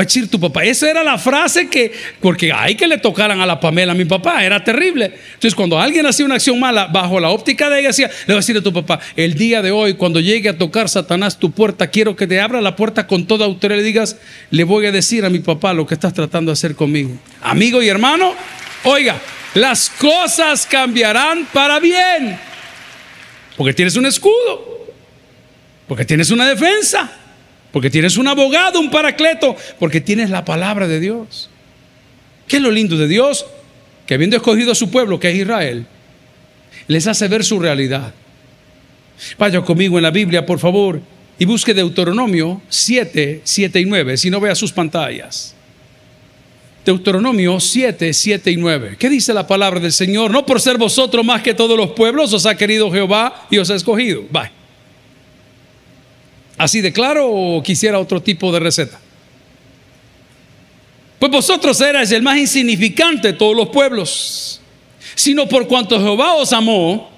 Decir 0.00 0.30
tu 0.30 0.40
papá. 0.40 0.64
Esa 0.64 0.90
era 0.90 1.04
la 1.04 1.18
frase 1.18 1.68
que, 1.68 1.92
porque 2.20 2.50
hay 2.50 2.76
que 2.76 2.86
le 2.86 2.96
tocaran 2.96 3.42
a 3.42 3.46
la 3.46 3.60
Pamela 3.60 3.92
a 3.92 3.94
mi 3.94 4.06
papá, 4.06 4.42
era 4.42 4.64
terrible. 4.64 5.12
Entonces, 5.34 5.54
cuando 5.54 5.78
alguien 5.78 6.06
hacía 6.06 6.24
una 6.24 6.36
acción 6.36 6.58
mala 6.58 6.86
bajo 6.86 7.20
la 7.20 7.28
óptica 7.28 7.68
de 7.68 7.80
ella, 7.80 7.88
decía, 7.88 8.08
le 8.08 8.32
voy 8.32 8.34
a 8.34 8.36
decir 8.36 8.56
a 8.56 8.62
tu 8.62 8.72
papá, 8.72 9.00
el 9.16 9.34
día 9.34 9.60
de 9.60 9.70
hoy, 9.70 9.94
cuando 9.94 10.18
llegue 10.18 10.48
a 10.48 10.56
tocar 10.56 10.88
Satanás 10.88 11.38
tu 11.38 11.50
puerta, 11.50 11.88
quiero 11.88 12.16
que 12.16 12.26
te 12.26 12.40
abra 12.40 12.62
la 12.62 12.74
puerta 12.74 13.06
con 13.06 13.26
toda 13.26 13.44
autoridad 13.44 13.76
y 13.76 13.82
le 13.82 13.86
digas, 13.86 14.16
le 14.50 14.64
voy 14.64 14.86
a 14.86 14.92
decir 14.92 15.26
a 15.26 15.30
mi 15.30 15.40
papá 15.40 15.74
lo 15.74 15.86
que 15.86 15.94
estás 15.94 16.14
tratando 16.14 16.50
de 16.50 16.54
hacer 16.54 16.74
conmigo. 16.74 17.10
Amigo 17.42 17.82
y 17.82 17.88
hermano, 17.88 18.34
oiga, 18.84 19.20
las 19.54 19.90
cosas 19.90 20.66
cambiarán 20.66 21.46
para 21.52 21.78
bien. 21.80 22.38
Porque 23.58 23.74
tienes 23.74 23.96
un 23.96 24.06
escudo, 24.06 24.88
porque 25.86 26.06
tienes 26.06 26.30
una 26.30 26.48
defensa. 26.48 27.18
Porque 27.72 27.90
tienes 27.90 28.16
un 28.18 28.28
abogado, 28.28 28.78
un 28.78 28.90
paracleto, 28.90 29.56
porque 29.78 30.00
tienes 30.00 30.30
la 30.30 30.44
palabra 30.44 30.86
de 30.86 31.00
Dios. 31.00 31.48
¿Qué 32.46 32.56
es 32.56 32.62
lo 32.62 32.70
lindo 32.70 32.96
de 32.96 33.08
Dios? 33.08 33.46
Que 34.06 34.14
habiendo 34.14 34.36
escogido 34.36 34.72
a 34.72 34.74
su 34.74 34.90
pueblo, 34.90 35.18
que 35.18 35.30
es 35.30 35.36
Israel, 35.36 35.86
les 36.86 37.06
hace 37.06 37.28
ver 37.28 37.44
su 37.44 37.58
realidad. 37.58 38.12
Vaya 39.38 39.62
conmigo 39.62 39.98
en 39.98 40.02
la 40.02 40.10
Biblia, 40.10 40.44
por 40.44 40.58
favor, 40.58 41.00
y 41.38 41.44
busque 41.44 41.72
Deuteronomio 41.72 42.60
7, 42.68 43.40
7 43.42 43.80
y 43.80 43.84
9, 43.86 44.16
si 44.16 44.30
no 44.30 44.40
vea 44.40 44.54
sus 44.54 44.72
pantallas. 44.72 45.54
Deuteronomio 46.84 47.60
7, 47.60 48.12
7 48.12 48.50
y 48.50 48.56
9. 48.56 48.96
¿Qué 48.98 49.08
dice 49.08 49.32
la 49.32 49.46
palabra 49.46 49.78
del 49.78 49.92
Señor? 49.92 50.32
No 50.32 50.44
por 50.44 50.60
ser 50.60 50.78
vosotros 50.78 51.24
más 51.24 51.42
que 51.42 51.54
todos 51.54 51.76
los 51.76 51.92
pueblos, 51.92 52.32
os 52.32 52.44
ha 52.44 52.56
querido 52.56 52.90
Jehová 52.90 53.46
y 53.50 53.58
os 53.58 53.70
ha 53.70 53.76
escogido. 53.76 54.24
Bye. 54.30 54.61
¿Así 56.62 56.80
de 56.80 56.92
claro 56.92 57.28
o 57.28 57.60
quisiera 57.60 57.98
otro 57.98 58.22
tipo 58.22 58.52
de 58.52 58.60
receta? 58.60 59.00
Pues 61.18 61.32
vosotros 61.32 61.80
erais 61.80 62.12
el 62.12 62.22
más 62.22 62.38
insignificante 62.38 63.32
de 63.32 63.34
todos 63.34 63.56
los 63.56 63.70
pueblos, 63.70 64.60
sino 65.16 65.48
por 65.48 65.66
cuanto 65.66 65.98
Jehová 65.98 66.34
os 66.34 66.52
amó 66.52 67.10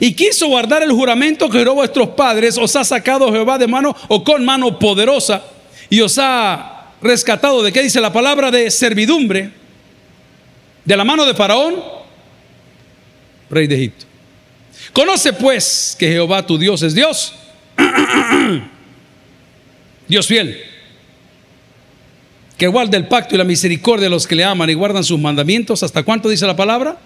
y 0.00 0.12
quiso 0.14 0.48
guardar 0.48 0.82
el 0.82 0.90
juramento 0.90 1.48
que 1.48 1.60
juró 1.60 1.74
vuestros 1.74 2.08
padres, 2.08 2.58
os 2.58 2.74
ha 2.74 2.82
sacado 2.82 3.30
Jehová 3.30 3.58
de 3.58 3.68
mano 3.68 3.94
o 4.08 4.24
con 4.24 4.44
mano 4.44 4.76
poderosa 4.76 5.44
y 5.88 6.00
os 6.00 6.18
ha 6.18 6.88
rescatado 7.00 7.62
de 7.62 7.70
qué 7.72 7.80
dice 7.80 8.00
la 8.00 8.12
palabra 8.12 8.50
de 8.50 8.72
servidumbre, 8.72 9.52
de 10.84 10.96
la 10.96 11.04
mano 11.04 11.24
de 11.24 11.34
Faraón, 11.34 11.76
rey 13.48 13.68
de 13.68 13.76
Egipto. 13.76 14.04
Conoce 14.92 15.32
pues 15.32 15.94
que 15.96 16.08
Jehová 16.08 16.44
tu 16.44 16.58
Dios 16.58 16.82
es 16.82 16.92
Dios 16.92 17.34
Dios 20.08 20.26
fiel, 20.26 20.58
que 22.56 22.66
guarda 22.66 22.96
el 22.96 23.08
pacto 23.08 23.34
y 23.34 23.38
la 23.38 23.44
misericordia 23.44 24.04
de 24.04 24.10
los 24.10 24.26
que 24.26 24.34
le 24.34 24.44
aman 24.44 24.68
y 24.70 24.74
guardan 24.74 25.02
sus 25.04 25.18
mandamientos. 25.18 25.82
¿Hasta 25.82 26.02
cuánto 26.02 26.28
dice 26.28 26.46
la 26.46 26.56
palabra? 26.56 26.98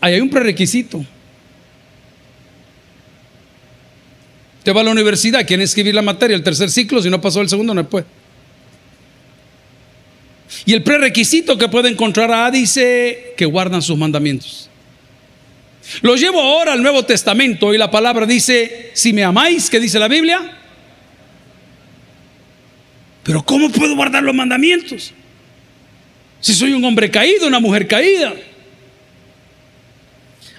Ahí 0.00 0.14
hay 0.14 0.20
un 0.20 0.30
prerequisito. 0.30 1.04
Te 4.62 4.72
va 4.72 4.80
a 4.80 4.84
la 4.84 4.90
universidad, 4.90 5.46
quiere 5.46 5.64
escribir 5.64 5.94
la 5.94 6.02
materia, 6.02 6.34
el 6.34 6.42
tercer 6.42 6.70
ciclo, 6.70 7.02
si 7.02 7.10
no 7.10 7.20
pasó 7.20 7.42
el 7.42 7.48
segundo, 7.50 7.74
no 7.74 7.86
puede. 7.88 8.06
Y 10.64 10.72
el 10.72 10.82
prerequisito 10.82 11.58
que 11.58 11.68
puede 11.68 11.90
encontrar 11.90 12.30
a 12.30 12.50
dice 12.50 13.34
que 13.36 13.44
guardan 13.44 13.82
sus 13.82 13.98
mandamientos. 13.98 14.70
Lo 16.02 16.16
llevo 16.16 16.40
ahora 16.40 16.72
al 16.72 16.82
Nuevo 16.82 17.04
Testamento 17.04 17.74
y 17.74 17.78
la 17.78 17.90
palabra 17.90 18.26
dice, 18.26 18.90
si 18.94 19.12
me 19.12 19.22
amáis, 19.22 19.68
¿qué 19.68 19.80
dice 19.80 19.98
la 19.98 20.08
Biblia? 20.08 20.58
Pero 23.22 23.42
¿cómo 23.44 23.70
puedo 23.70 23.94
guardar 23.94 24.22
los 24.22 24.34
mandamientos? 24.34 25.12
Si 26.40 26.54
soy 26.54 26.72
un 26.72 26.84
hombre 26.84 27.10
caído, 27.10 27.46
una 27.46 27.60
mujer 27.60 27.86
caída. 27.88 28.34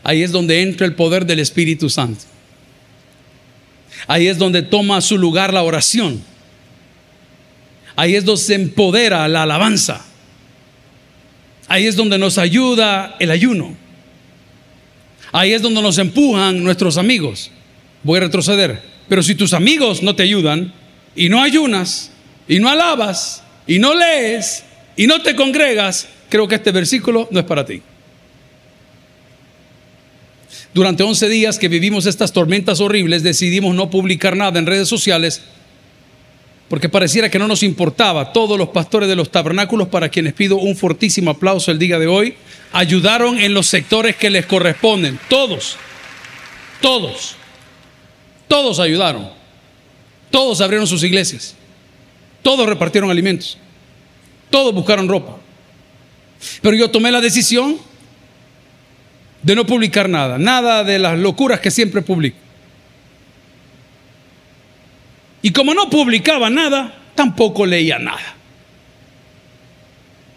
Ahí 0.04 0.24
es 0.24 0.32
donde 0.32 0.62
entra 0.62 0.86
el 0.86 0.96
poder 0.96 1.26
del 1.26 1.40
Espíritu 1.40 1.90
Santo. 1.90 2.24
Ahí 4.08 4.28
es 4.28 4.38
donde 4.38 4.62
toma 4.62 5.02
su 5.02 5.18
lugar 5.18 5.54
la 5.54 5.64
oración. 5.64 6.24
Ahí 7.96 8.16
es 8.16 8.26
donde 8.26 8.42
se 8.42 8.56
empodera 8.56 9.28
la 9.28 9.44
alabanza. 9.44 10.06
Ahí 11.68 11.88
es 11.88 11.96
donde 11.96 12.18
nos 12.18 12.38
ayuda 12.38 13.16
el 13.20 13.32
ayuno. 13.32 13.76
Ahí 15.36 15.52
es 15.52 15.62
donde 15.62 15.82
nos 15.82 15.98
empujan 15.98 16.64
nuestros 16.64 16.98
amigos. 16.98 17.52
Voy 18.04 18.16
a 18.16 18.22
retroceder. 18.22 18.82
Pero 19.10 19.22
si 19.22 19.36
tus 19.36 19.52
amigos 19.52 20.02
no 20.02 20.16
te 20.16 20.24
ayudan 20.24 20.72
y 21.14 21.28
no 21.28 21.44
ayunas 21.44 22.10
y 22.48 22.60
no 22.60 22.70
alabas 22.70 23.44
y 23.68 23.78
no 23.78 23.94
lees 23.94 24.64
y 24.96 25.08
no 25.08 25.22
te 25.22 25.36
congregas, 25.36 26.08
creo 26.30 26.48
que 26.48 26.56
este 26.56 26.72
versículo 26.72 27.28
no 27.32 27.42
es 27.42 27.46
para 27.46 27.66
ti. 27.66 27.82
Durante 30.74 31.04
11 31.04 31.28
días 31.28 31.60
que 31.60 31.68
vivimos 31.68 32.06
estas 32.06 32.32
tormentas 32.32 32.80
horribles, 32.80 33.22
decidimos 33.22 33.76
no 33.76 33.90
publicar 33.90 34.38
nada 34.38 34.58
en 34.58 34.66
redes 34.66 34.88
sociales 34.88 35.42
porque 36.70 36.88
pareciera 36.88 37.30
que 37.30 37.40
no 37.40 37.48
nos 37.50 37.62
importaba. 37.62 38.32
Todos 38.32 38.58
los 38.58 38.70
pastores 38.70 39.10
de 39.10 39.18
los 39.18 39.30
tabernáculos, 39.30 39.90
para 39.90 40.08
quienes 40.08 40.32
pido 40.32 40.56
un 40.56 40.78
fortísimo 40.78 41.32
aplauso 41.32 41.72
el 41.72 41.80
día 41.80 42.00
de 42.00 42.08
hoy, 42.08 42.36
ayudaron 42.76 43.40
en 43.40 43.54
los 43.54 43.68
sectores 43.68 44.18
que 44.18 44.30
les 44.30 44.46
corresponden. 44.46 45.18
Todos, 45.30 45.78
todos, 46.82 47.38
todos 48.50 48.80
ayudaron. 48.82 49.30
Todos 50.30 50.60
abrieron 50.60 50.86
sus 50.86 51.02
iglesias. 51.04 51.56
Todos 52.42 52.68
repartieron 52.68 53.10
alimentos. 53.10 53.58
Todos 54.50 54.74
buscaron 54.74 55.08
ropa. 55.08 55.38
Pero 56.62 56.76
yo 56.76 56.92
tomé 56.92 57.14
la 57.14 57.22
decisión 57.22 57.78
de 59.42 59.56
no 59.56 59.66
publicar 59.66 60.10
nada, 60.10 60.38
nada 60.38 60.84
de 60.84 61.00
las 61.00 61.18
locuras 61.18 61.62
que 61.62 61.72
siempre 61.72 62.02
publico. 62.02 62.38
Y 65.42 65.52
como 65.52 65.74
no 65.74 65.90
publicaba 65.90 66.50
nada, 66.50 66.94
tampoco 67.16 67.66
leía 67.66 68.00
nada. 68.00 68.36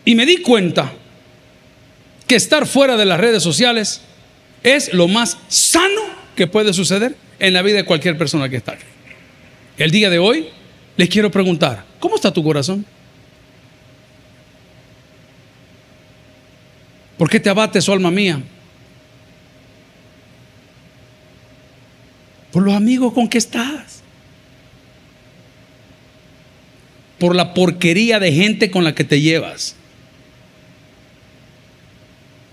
Y 0.05 0.15
me 0.15 0.25
di 0.25 0.37
cuenta 0.37 0.93
que 2.29 2.37
estar 2.37 2.67
fuera 2.67 2.97
de 2.97 3.05
las 3.05 3.19
redes 3.19 3.43
sociales 3.43 4.03
es 4.63 4.93
lo 4.93 5.09
más 5.09 5.39
sano 5.49 6.03
que 6.37 6.47
puede 6.47 6.73
suceder 6.73 7.17
en 7.41 7.55
la 7.55 7.63
vida 7.63 7.79
de 7.79 7.85
cualquier 7.85 8.17
persona 8.17 8.49
que 8.49 8.57
está 8.57 8.73
aquí. 8.73 8.85
El 9.77 9.91
día 9.91 10.11
de 10.11 10.19
hoy 10.19 10.49
les 10.97 11.09
quiero 11.09 11.31
preguntar, 11.31 11.85
¿cómo 11.99 12.17
está 12.17 12.33
tu 12.33 12.45
corazón? 12.45 12.85
¿Por 17.17 17.29
qué 17.29 17.41
te 17.41 17.51
abates, 17.51 17.89
oh 17.89 17.93
alma 17.93 18.11
mía? 18.11 18.41
Por 22.53 22.63
los 22.63 22.75
amigos 22.75 23.13
con 23.13 23.29
que 23.29 23.39
estás. 23.39 23.99
por 27.19 27.35
la 27.35 27.53
porquería 27.53 28.21
de 28.21 28.33
gente 28.33 28.71
con 28.71 28.85
la 28.85 28.95
que 28.95 29.05
te 29.05 29.21
llevas. 29.21 29.75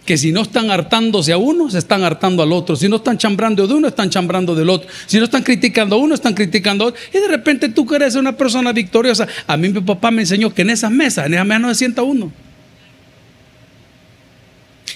Que 0.05 0.17
si 0.17 0.31
no 0.31 0.43
están 0.43 0.69
hartándose 0.69 1.33
a 1.33 1.37
uno, 1.37 1.69
se 1.69 1.79
están 1.79 2.03
hartando 2.03 2.43
al 2.43 2.51
otro. 2.51 2.75
Si 2.75 2.87
no 2.87 2.97
están 2.97 3.17
chambrando 3.17 3.65
de 3.65 3.73
uno, 3.73 3.87
están 3.87 4.09
chambrando 4.09 4.53
del 4.53 4.69
otro. 4.69 4.87
Si 5.07 5.17
no 5.17 5.25
están 5.25 5.41
criticando 5.41 5.95
a 5.95 5.99
uno, 5.99 6.13
están 6.13 6.35
criticando 6.35 6.83
a 6.83 6.87
otro. 6.89 7.01
Y 7.11 7.19
de 7.19 7.27
repente 7.27 7.69
tú 7.69 7.87
que 7.87 7.95
eres 7.95 8.15
una 8.15 8.33
persona 8.33 8.71
victoriosa. 8.71 9.27
A 9.47 9.57
mí 9.57 9.69
mi 9.69 9.81
papá 9.81 10.11
me 10.11 10.21
enseñó 10.21 10.53
que 10.53 10.61
en 10.61 10.69
esas 10.69 10.91
mesas, 10.91 11.25
en 11.25 11.33
esas 11.33 11.45
mesas 11.45 11.61
no 11.61 11.69
se 11.69 11.75
sienta 11.75 12.03
uno. 12.03 12.31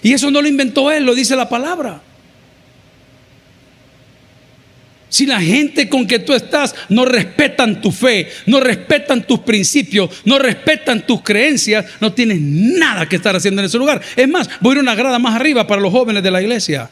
Y 0.02 0.14
eso 0.14 0.32
no 0.32 0.42
lo 0.42 0.48
inventó 0.48 0.92
él, 0.92 1.06
lo 1.06 1.16
dice 1.16 1.36
la 1.36 1.50
palabra. 1.50 2.02
Si 5.10 5.26
la 5.26 5.42
gente 5.42 5.90
con 5.90 6.06
que 6.06 6.20
tú 6.20 6.34
estás 6.34 6.76
no 6.88 7.04
respetan 7.04 7.82
tu 7.82 7.92
fe, 7.92 8.30
no 8.46 8.60
respetan 8.60 9.26
tus 9.26 9.40
principios, 9.40 10.10
no 10.24 10.38
respetan 10.38 11.06
tus 11.06 11.22
creencias, 11.24 11.86
no 12.00 12.14
tienes 12.14 12.40
nada 12.40 13.10
que 13.10 13.16
estar 13.16 13.36
haciendo 13.36 13.62
en 13.62 13.66
ese 13.66 13.80
lugar. 13.80 14.02
Es 14.16 14.28
más, 14.28 14.48
voy 14.62 14.72
a 14.72 14.76
ir 14.76 14.84
una 14.84 14.96
grada 14.96 15.18
más 15.18 15.36
arriba 15.36 15.66
para 15.66 15.82
los 15.82 15.92
jóvenes 15.92 16.22
de 16.22 16.32
la 16.32 16.42
iglesia. 16.42 16.90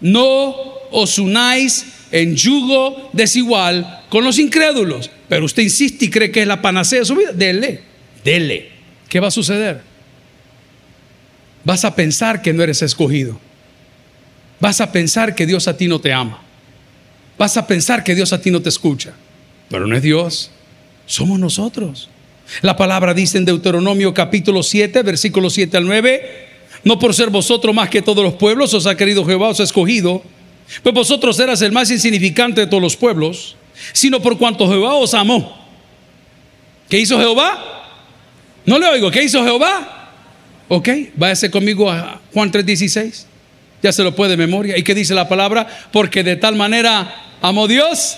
No 0.00 0.54
os 0.90 1.18
unáis 1.18 1.86
en 2.10 2.36
yugo 2.36 3.10
desigual 3.12 4.00
con 4.08 4.24
los 4.24 4.38
incrédulos. 4.38 5.10
Pero 5.28 5.44
usted 5.44 5.62
insiste 5.62 6.06
y 6.06 6.10
cree 6.10 6.30
que 6.30 6.42
es 6.42 6.46
la 6.46 6.62
panacea 6.62 7.00
de 7.00 7.04
su 7.04 7.16
vida. 7.16 7.32
Dele, 7.32 7.80
dele. 8.24 8.70
¿Qué 9.08 9.20
va 9.20 9.28
a 9.28 9.30
suceder? 9.30 9.82
Vas 11.64 11.84
a 11.84 11.94
pensar 11.94 12.42
que 12.42 12.52
no 12.52 12.62
eres 12.62 12.82
escogido. 12.82 13.38
Vas 14.58 14.80
a 14.80 14.90
pensar 14.90 15.34
que 15.34 15.46
Dios 15.46 15.68
a 15.68 15.76
ti 15.76 15.86
no 15.86 16.00
te 16.00 16.12
ama. 16.12 16.42
Vas 17.42 17.56
a 17.56 17.66
pensar 17.66 18.04
que 18.04 18.14
Dios 18.14 18.32
a 18.32 18.40
ti 18.40 18.52
no 18.52 18.62
te 18.62 18.68
escucha. 18.68 19.14
Pero 19.68 19.88
no 19.88 19.96
es 19.96 20.02
Dios, 20.02 20.52
somos 21.06 21.40
nosotros. 21.40 22.08
La 22.60 22.76
palabra 22.76 23.14
dice 23.14 23.36
en 23.36 23.44
Deuteronomio 23.44 24.14
capítulo 24.14 24.62
7, 24.62 25.02
versículo 25.02 25.50
7 25.50 25.76
al 25.76 25.84
9, 25.84 26.46
no 26.84 27.00
por 27.00 27.12
ser 27.14 27.30
vosotros 27.30 27.74
más 27.74 27.88
que 27.90 28.00
todos 28.00 28.22
los 28.22 28.34
pueblos 28.34 28.72
os 28.74 28.86
ha 28.86 28.96
querido 28.96 29.24
Jehová, 29.24 29.48
os 29.48 29.58
ha 29.58 29.64
escogido, 29.64 30.22
pues 30.84 30.94
vosotros 30.94 31.40
eras 31.40 31.60
el 31.62 31.72
más 31.72 31.90
insignificante 31.90 32.60
de 32.60 32.68
todos 32.68 32.80
los 32.80 32.96
pueblos, 32.96 33.56
sino 33.92 34.22
por 34.22 34.38
cuanto 34.38 34.68
Jehová 34.68 34.94
os 34.94 35.12
amó. 35.12 35.66
¿Qué 36.88 37.00
hizo 37.00 37.18
Jehová? 37.18 37.88
No 38.64 38.78
le 38.78 38.86
oigo, 38.86 39.10
¿qué 39.10 39.24
hizo 39.24 39.42
Jehová? 39.42 40.12
Ok, 40.68 40.88
váyase 41.16 41.50
conmigo 41.50 41.90
a 41.90 42.20
Juan 42.32 42.52
3:16. 42.52 43.26
Ya 43.82 43.90
se 43.90 44.04
lo 44.04 44.14
puede 44.14 44.30
de 44.30 44.36
memoria. 44.36 44.78
¿Y 44.78 44.84
qué 44.84 44.94
dice 44.94 45.12
la 45.12 45.28
palabra? 45.28 45.66
Porque 45.90 46.22
de 46.22 46.36
tal 46.36 46.54
manera 46.54 47.30
amó 47.42 47.68
Dios. 47.68 48.16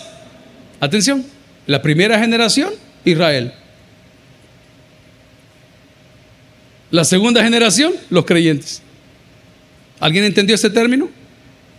Atención, 0.78 1.24
la 1.66 1.82
primera 1.82 2.18
generación, 2.18 2.72
Israel. 3.04 3.52
La 6.90 7.04
segunda 7.04 7.42
generación, 7.42 7.94
los 8.10 8.24
creyentes. 8.24 8.82
¿Alguien 9.98 10.24
entendió 10.24 10.54
ese 10.54 10.70
término? 10.70 11.08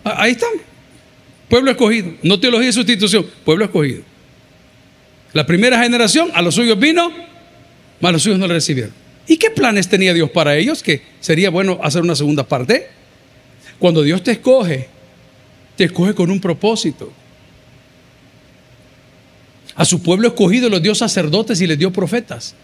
Ah, 0.04 0.16
ahí 0.24 0.32
están. 0.32 0.50
Pueblo 1.48 1.72
escogido. 1.72 2.14
No 2.24 2.40
teología 2.40 2.68
de 2.68 2.74
sustitución. 2.74 3.26
Pueblo 3.46 3.66
escogido. 3.66 4.02
La 5.32 5.46
primera 5.46 5.82
generación, 5.82 6.32
a 6.34 6.42
los 6.42 6.56
suyos 6.56 6.80
vino, 6.80 7.12
mas 8.02 8.14
los 8.14 8.24
suyos 8.24 8.40
no 8.40 8.48
le 8.48 8.56
recibieron. 8.56 8.94
¿Y 9.28 9.38
qué 9.38 9.50
planes 9.50 9.88
tenía 9.88 10.14
Dios 10.14 10.30
para 10.32 10.56
ellos? 10.56 10.82
Que 10.82 11.02
sería 11.20 11.50
bueno 11.50 11.80
hacer 11.84 12.02
una 12.02 12.16
segunda 12.16 12.48
parte. 12.48 12.88
Cuando 13.80 14.02
Dios 14.02 14.24
te 14.24 14.32
escoge, 14.32 14.88
te 15.76 15.86
escoge 15.86 16.14
con 16.14 16.32
un 16.32 16.40
propósito. 16.40 17.12
A 19.76 19.86
su 19.86 20.02
pueblo 20.02 20.30
escogido 20.30 20.70
los 20.70 20.82
dio 20.82 20.96
sacerdotes 20.96 21.60
y 21.62 21.68
les 21.68 21.78
dio 21.78 21.92
profetas. 21.92 22.56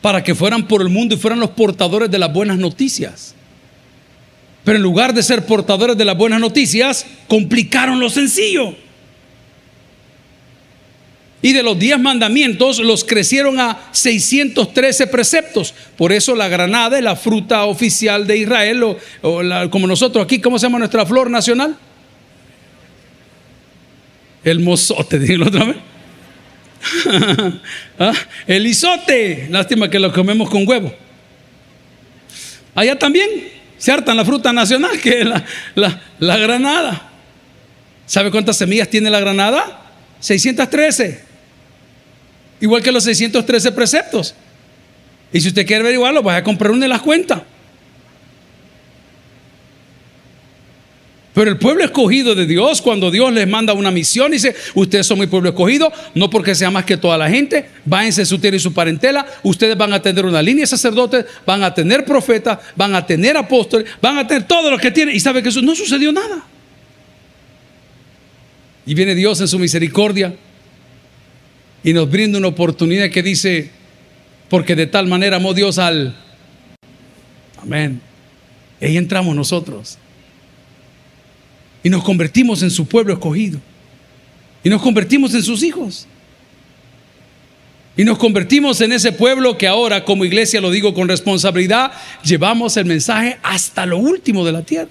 Para 0.00 0.22
que 0.22 0.34
fueran 0.34 0.66
por 0.66 0.82
el 0.82 0.88
mundo 0.88 1.14
y 1.14 1.18
fueran 1.18 1.40
los 1.40 1.50
portadores 1.50 2.10
de 2.10 2.18
las 2.18 2.32
buenas 2.32 2.58
noticias. 2.58 3.34
Pero 4.64 4.76
en 4.76 4.82
lugar 4.82 5.12
de 5.14 5.22
ser 5.22 5.44
portadores 5.44 5.96
de 5.96 6.04
las 6.04 6.16
buenas 6.16 6.40
noticias, 6.40 7.04
complicaron 7.26 7.98
lo 7.98 8.08
sencillo. 8.08 8.74
Y 11.44 11.52
de 11.52 11.64
los 11.64 11.76
diez 11.76 11.98
mandamientos 11.98 12.78
los 12.78 13.02
crecieron 13.02 13.58
a 13.58 13.88
613 13.90 15.08
preceptos. 15.08 15.74
Por 15.96 16.12
eso 16.12 16.36
la 16.36 16.46
granada 16.46 16.98
es 16.98 17.02
la 17.02 17.16
fruta 17.16 17.64
oficial 17.64 18.28
de 18.28 18.36
Israel, 18.38 18.84
o, 18.84 18.96
como 19.70 19.88
nosotros 19.88 20.24
aquí, 20.24 20.40
¿cómo 20.40 20.60
se 20.60 20.66
llama 20.66 20.78
nuestra 20.78 21.04
flor 21.04 21.28
nacional? 21.28 21.76
El 24.44 24.60
mozote, 24.60 25.18
díganlo 25.18 25.46
otra 25.46 25.64
vez. 25.64 25.76
¿Ah? 27.98 28.12
El 28.46 28.66
isote, 28.66 29.46
lástima 29.50 29.88
que 29.88 29.98
lo 29.98 30.12
comemos 30.12 30.50
con 30.50 30.66
huevo. 30.66 30.92
Allá 32.74 32.98
también 32.98 33.28
se 33.78 33.92
hartan 33.92 34.16
la 34.16 34.24
fruta 34.24 34.52
nacional, 34.52 34.98
que 35.02 35.20
es 35.20 35.26
la, 35.26 36.00
la 36.18 36.36
granada. 36.36 37.10
¿Sabe 38.06 38.30
cuántas 38.30 38.56
semillas 38.56 38.88
tiene 38.88 39.10
la 39.10 39.20
granada? 39.20 39.80
613 40.20 41.32
igual 42.62 42.80
que 42.80 42.92
los 42.92 43.04
613 43.04 43.72
preceptos. 43.72 44.34
Y 45.32 45.40
si 45.40 45.48
usted 45.48 45.66
quiere 45.66 45.82
averiguarlo, 45.82 46.22
vaya 46.22 46.38
a 46.38 46.44
comprar 46.44 46.70
una 46.70 46.84
de 46.84 46.88
las 46.88 47.02
cuentas. 47.02 47.42
Pero 51.34 51.50
el 51.50 51.56
pueblo 51.56 51.82
escogido 51.82 52.34
de 52.34 52.46
Dios, 52.46 52.82
cuando 52.82 53.10
Dios 53.10 53.32
les 53.32 53.48
manda 53.48 53.72
una 53.72 53.90
misión, 53.90 54.32
dice, 54.32 54.54
ustedes 54.74 55.06
son 55.06 55.18
mi 55.18 55.26
pueblo 55.26 55.48
escogido, 55.48 55.90
no 56.14 56.28
porque 56.28 56.54
sea 56.54 56.70
más 56.70 56.84
que 56.84 56.98
toda 56.98 57.16
la 57.16 57.30
gente, 57.30 57.70
váyanse 57.86 58.26
su 58.26 58.38
tierra 58.38 58.58
y 58.58 58.60
su 58.60 58.74
parentela, 58.74 59.26
ustedes 59.42 59.76
van 59.76 59.94
a 59.94 60.02
tener 60.02 60.26
una 60.26 60.42
línea 60.42 60.64
de 60.64 60.66
sacerdotes, 60.66 61.24
van 61.46 61.62
a 61.62 61.72
tener 61.72 62.04
profetas, 62.04 62.58
van 62.76 62.94
a 62.94 63.06
tener 63.06 63.36
apóstoles, 63.38 63.88
van 64.02 64.18
a 64.18 64.26
tener 64.26 64.46
todo 64.46 64.70
lo 64.70 64.76
que 64.76 64.90
tienen. 64.90 65.16
Y 65.16 65.20
sabe 65.20 65.42
que 65.42 65.48
eso 65.48 65.62
no 65.62 65.74
sucedió 65.74 66.12
nada. 66.12 66.44
Y 68.84 68.92
viene 68.94 69.14
Dios 69.14 69.40
en 69.40 69.48
su 69.48 69.58
misericordia 69.58 70.34
y 71.82 71.94
nos 71.94 72.10
brinda 72.10 72.38
una 72.38 72.48
oportunidad 72.48 73.10
que 73.10 73.22
dice, 73.22 73.70
porque 74.50 74.76
de 74.76 74.86
tal 74.86 75.06
manera 75.06 75.36
amó 75.36 75.54
Dios 75.54 75.78
al... 75.78 76.14
Amén. 77.56 78.02
Ahí 78.82 78.98
entramos 78.98 79.34
nosotros. 79.34 79.98
Y 81.82 81.90
nos 81.90 82.04
convertimos 82.04 82.62
en 82.62 82.70
su 82.70 82.86
pueblo 82.86 83.12
escogido. 83.12 83.58
Y 84.64 84.68
nos 84.68 84.82
convertimos 84.82 85.34
en 85.34 85.42
sus 85.42 85.62
hijos. 85.62 86.06
Y 87.96 88.04
nos 88.04 88.16
convertimos 88.18 88.80
en 88.80 88.92
ese 88.92 89.12
pueblo 89.12 89.58
que 89.58 89.66
ahora, 89.66 90.04
como 90.04 90.24
iglesia, 90.24 90.60
lo 90.60 90.70
digo 90.70 90.94
con 90.94 91.08
responsabilidad, 91.08 91.92
llevamos 92.24 92.76
el 92.76 92.86
mensaje 92.86 93.38
hasta 93.42 93.84
lo 93.84 93.98
último 93.98 94.44
de 94.46 94.52
la 94.52 94.62
tierra. 94.62 94.88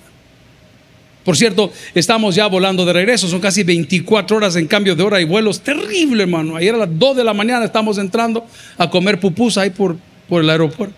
Por 1.23 1.37
cierto, 1.37 1.71
estamos 1.93 2.35
ya 2.35 2.47
volando 2.47 2.83
de 2.83 2.93
regreso, 2.93 3.27
son 3.27 3.39
casi 3.39 3.63
24 3.63 4.37
horas 4.37 4.55
en 4.55 4.67
cambio 4.67 4.95
de 4.95 5.03
hora 5.03 5.21
y 5.21 5.23
vuelos. 5.23 5.61
Terrible, 5.61 6.23
hermano. 6.23 6.55
Ayer 6.55 6.73
a 6.75 6.79
las 6.79 6.99
2 6.99 7.17
de 7.17 7.23
la 7.23 7.33
mañana 7.33 7.65
estamos 7.65 7.97
entrando 7.97 8.45
a 8.77 8.89
comer 8.89 9.19
pupusa 9.19 9.61
ahí 9.61 9.69
por, 9.69 9.97
por 10.27 10.43
el 10.43 10.49
aeropuerto. 10.49 10.95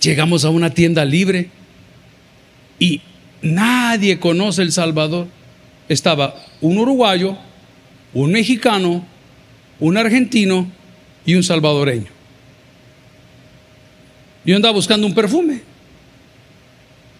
Llegamos 0.00 0.44
a 0.44 0.50
una 0.50 0.70
tienda 0.70 1.04
libre 1.04 1.50
y 2.78 3.00
nadie 3.42 4.18
conoce 4.18 4.62
El 4.62 4.72
Salvador. 4.72 5.28
Estaba 5.88 6.34
un 6.60 6.78
uruguayo, 6.78 7.36
un 8.12 8.32
mexicano, 8.32 9.04
un 9.78 9.96
argentino 9.96 10.70
y 11.24 11.34
un 11.34 11.42
salvadoreño. 11.42 12.06
Yo 14.44 14.56
andaba 14.56 14.74
buscando 14.74 15.06
un 15.06 15.14
perfume. 15.14 15.60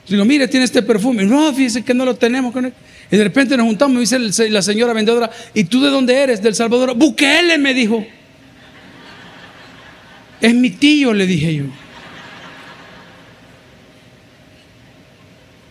Digo, 0.08 0.24
mire, 0.24 0.46
tiene 0.46 0.64
este 0.64 0.82
perfume. 0.82 1.24
No, 1.24 1.52
fíjese 1.52 1.84
que 1.84 1.92
no 1.92 2.04
lo 2.04 2.14
tenemos. 2.14 2.54
Y 3.10 3.16
de 3.16 3.24
repente 3.24 3.56
nos 3.56 3.66
juntamos, 3.66 3.94
me 3.94 4.00
dice 4.00 4.48
la 4.48 4.62
señora 4.62 4.92
vendedora, 4.92 5.30
¿y 5.52 5.64
tú 5.64 5.82
de 5.82 5.90
dónde 5.90 6.14
eres? 6.14 6.42
Del 6.42 6.54
Salvador. 6.54 6.94
Bukele, 6.94 7.58
me 7.58 7.74
dijo. 7.74 8.06
Es 10.40 10.54
mi 10.54 10.70
tío, 10.70 11.12
le 11.12 11.26
dije 11.26 11.54
yo. 11.56 11.64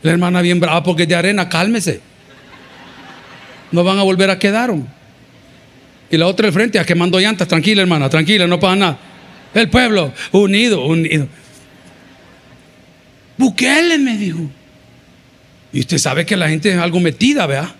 La 0.06 0.12
hermana 0.12 0.44
bien 0.44 0.60
brava 0.60 0.84
porque 0.84 1.02
es 1.02 1.10
de 1.10 1.16
arena, 1.16 1.50
cálmese. 1.50 2.00
No 3.72 3.84
van 3.84 3.98
a 3.98 4.04
volver 4.04 4.30
a 4.30 4.38
quedar. 4.38 4.72
Y 6.12 6.18
la 6.18 6.28
otra 6.28 6.46
al 6.46 6.54
frente, 6.54 6.78
a 6.78 6.86
quemando 6.86 7.20
llantas, 7.20 7.48
tranquila 7.48 7.82
hermana, 7.82 8.08
tranquila, 8.08 8.46
no 8.46 8.60
pasa 8.60 8.76
nada. 8.76 9.00
El 9.56 9.68
pueblo, 9.68 10.14
unido, 10.32 10.86
unido. 10.86 11.28
Bukele 13.36 13.98
me 13.98 14.16
dijo. 14.16 14.42
Y 15.74 15.80
usted 15.80 15.98
sabe 15.98 16.24
que 16.24 16.38
la 16.38 16.50
gente 16.50 16.70
es 16.70 16.78
algo 16.78 17.00
metida, 17.00 17.48
¿verdad? 17.48 17.74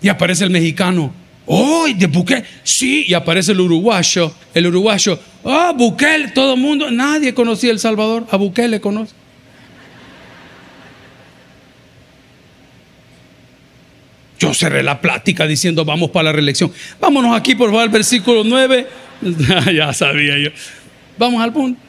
Y 0.00 0.08
aparece 0.08 0.44
el 0.44 0.50
mexicano. 0.50 1.12
¡Oh! 1.44 1.86
¿De 1.94 2.06
Bukele? 2.06 2.42
Sí. 2.62 3.04
Y 3.06 3.12
aparece 3.12 3.52
el 3.52 3.60
uruguayo. 3.60 4.32
El 4.54 4.68
uruguayo. 4.68 5.20
¡Oh, 5.42 5.74
Bukele! 5.74 6.28
Todo 6.28 6.54
el 6.54 6.60
mundo. 6.60 6.90
Nadie 6.90 7.34
conocía 7.34 7.70
El 7.70 7.80
Salvador. 7.80 8.26
A 8.30 8.38
Bukele 8.38 8.80
conoce. 8.80 9.12
Yo 14.42 14.52
cerré 14.52 14.82
la 14.82 15.00
plática 15.00 15.46
diciendo 15.46 15.84
vamos 15.84 16.10
para 16.10 16.24
la 16.24 16.32
reelección. 16.32 16.72
Vámonos 17.00 17.36
aquí 17.36 17.54
por 17.54 17.68
favor 17.68 17.82
al 17.84 17.90
versículo 17.90 18.42
9. 18.42 18.88
ya 19.72 19.92
sabía 19.92 20.36
yo. 20.36 20.50
Vamos 21.16 21.40
al 21.40 21.52
punto 21.52 21.80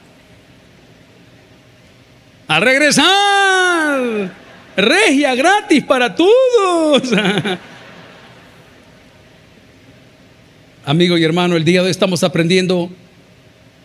a 2.47 2.59
regresar. 2.59 4.31
Regia 4.77 5.33
gratis 5.33 5.83
para 5.83 6.13
todos. 6.13 7.11
Amigo 10.85 11.17
y 11.17 11.23
hermano, 11.23 11.55
el 11.55 11.65
día 11.65 11.79
de 11.79 11.85
hoy 11.85 11.91
estamos 11.91 12.23
aprendiendo 12.23 12.91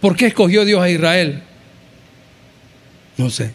por 0.03 0.15
qué 0.15 0.27
escogió 0.27 0.67
Dios 0.67 0.83
a 0.83 0.91
Israel. 0.91 1.43
No 3.17 3.31
sé. 3.31 3.51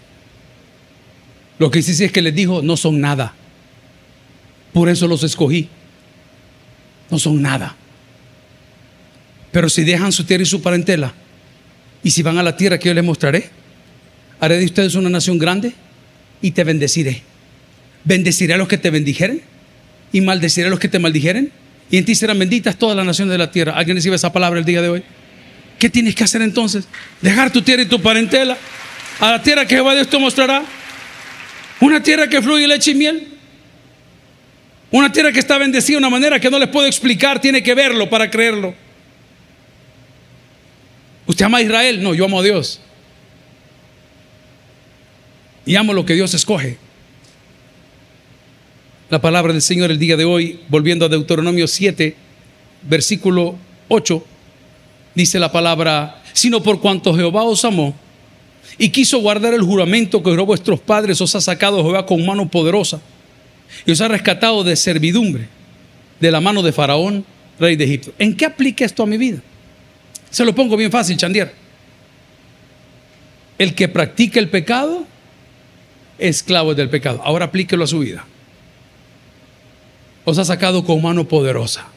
Lo 1.59 1.69
que 1.69 1.83
sí 1.83 2.03
es 2.03 2.11
que 2.11 2.23
les 2.23 2.33
dijo, 2.33 2.63
no 2.63 2.75
son 2.77 2.99
nada. 2.99 3.35
Por 4.73 4.89
eso 4.89 5.07
los 5.07 5.23
escogí. 5.23 5.69
No 7.09 7.19
son 7.19 7.41
nada. 7.41 7.75
Pero 9.51 9.69
si 9.69 9.83
dejan 9.83 10.11
su 10.11 10.23
tierra 10.23 10.43
y 10.43 10.47
su 10.47 10.61
parentela, 10.61 11.13
y 12.03 12.11
si 12.11 12.23
van 12.23 12.37
a 12.37 12.43
la 12.43 12.57
tierra 12.57 12.79
que 12.79 12.89
yo 12.89 12.93
les 12.93 13.03
mostraré, 13.03 13.49
haré 14.39 14.57
de 14.57 14.65
ustedes 14.65 14.95
una 14.95 15.09
nación 15.09 15.37
grande 15.37 15.73
y 16.41 16.51
te 16.51 16.63
bendeciré. 16.63 17.21
Bendeciré 18.03 18.55
a 18.55 18.57
los 18.57 18.67
que 18.67 18.77
te 18.77 18.89
bendijeren 18.89 19.41
y 20.11 20.21
maldeciré 20.21 20.67
a 20.67 20.69
los 20.69 20.79
que 20.79 20.89
te 20.89 20.99
maldijeren. 20.99 21.51
Y 21.89 21.97
en 21.97 22.05
ti 22.05 22.15
serán 22.15 22.39
benditas 22.39 22.75
todas 22.77 22.97
las 22.97 23.05
naciones 23.05 23.31
de 23.31 23.37
la 23.37 23.51
tierra. 23.51 23.73
¿Alguien 23.73 23.95
recibe 23.95 24.15
esa 24.15 24.33
palabra 24.33 24.59
el 24.59 24.65
día 24.65 24.81
de 24.81 24.89
hoy? 24.89 25.03
¿Qué 25.77 25.89
tienes 25.89 26.15
que 26.15 26.23
hacer 26.23 26.41
entonces? 26.41 26.87
Dejar 27.21 27.51
tu 27.51 27.61
tierra 27.61 27.83
y 27.83 27.85
tu 27.85 28.01
parentela 28.01 28.57
a 29.19 29.31
la 29.31 29.43
tierra 29.43 29.65
que 29.65 29.75
Jehová 29.75 29.93
Dios 29.93 30.09
te 30.09 30.17
mostrará. 30.17 30.63
Una 31.79 32.01
tierra 32.01 32.27
que 32.27 32.41
fluye 32.41 32.67
leche 32.67 32.91
y 32.91 32.95
miel. 32.95 33.32
Una 34.93 35.11
tierra 35.11 35.31
que 35.31 35.39
está 35.39 35.57
bendecida 35.57 35.95
de 35.95 35.97
una 35.97 36.11
manera 36.11 36.39
que 36.39 36.51
no 36.51 36.59
les 36.59 36.69
puedo 36.69 36.85
explicar. 36.85 37.41
Tiene 37.41 37.63
que 37.63 37.73
verlo 37.73 38.07
para 38.11 38.29
creerlo. 38.29 38.75
¿Usted 41.25 41.45
ama 41.45 41.57
a 41.57 41.61
Israel? 41.63 42.03
No, 42.03 42.13
yo 42.13 42.25
amo 42.25 42.39
a 42.39 42.43
Dios. 42.43 42.79
Y 45.65 45.75
amo 45.77 45.93
lo 45.93 46.05
que 46.05 46.13
Dios 46.13 46.35
escoge. 46.35 46.77
La 49.09 49.19
palabra 49.19 49.51
del 49.51 49.63
Señor 49.63 49.89
el 49.89 49.97
día 49.97 50.15
de 50.15 50.25
hoy, 50.25 50.59
volviendo 50.69 51.05
a 51.05 51.09
Deuteronomio 51.09 51.67
7, 51.67 52.15
versículo 52.83 53.55
8, 53.87 54.23
dice 55.15 55.39
la 55.39 55.51
palabra, 55.51 56.21
sino 56.33 56.61
por 56.61 56.79
cuanto 56.79 57.15
Jehová 57.15 57.41
os 57.41 57.65
amó 57.65 57.95
y 58.77 58.89
quiso 58.89 59.17
guardar 59.21 59.55
el 59.55 59.63
juramento 59.63 60.21
que 60.21 60.29
juró 60.29 60.45
vuestros 60.45 60.79
padres, 60.79 61.19
os 61.19 61.33
ha 61.33 61.41
sacado 61.41 61.81
Jehová 61.81 62.05
con 62.05 62.23
mano 62.23 62.47
poderosa 62.47 63.01
y 63.85 63.91
os 63.91 64.01
ha 64.01 64.07
rescatado 64.07 64.63
de 64.63 64.75
servidumbre, 64.75 65.47
de 66.19 66.31
la 66.31 66.41
mano 66.41 66.61
de 66.61 66.71
Faraón, 66.71 67.25
rey 67.59 67.75
de 67.75 67.85
Egipto. 67.85 68.13
¿En 68.19 68.35
qué 68.35 68.45
aplica 68.45 68.85
esto 68.85 69.03
a 69.03 69.05
mi 69.05 69.17
vida? 69.17 69.39
Se 70.29 70.45
lo 70.45 70.55
pongo 70.55 70.77
bien 70.77 70.91
fácil, 70.91 71.17
Chandier. 71.17 71.53
El 73.57 73.75
que 73.75 73.87
practica 73.87 74.39
el 74.39 74.49
pecado, 74.49 75.05
esclavo 76.17 76.73
del 76.73 76.89
pecado. 76.89 77.21
Ahora 77.23 77.45
aplíquelo 77.45 77.83
a 77.83 77.87
su 77.87 77.99
vida. 77.99 78.25
Os 80.25 80.37
ha 80.37 80.45
sacado 80.45 80.83
con 80.83 81.01
mano 81.01 81.27
poderosa. 81.27 81.87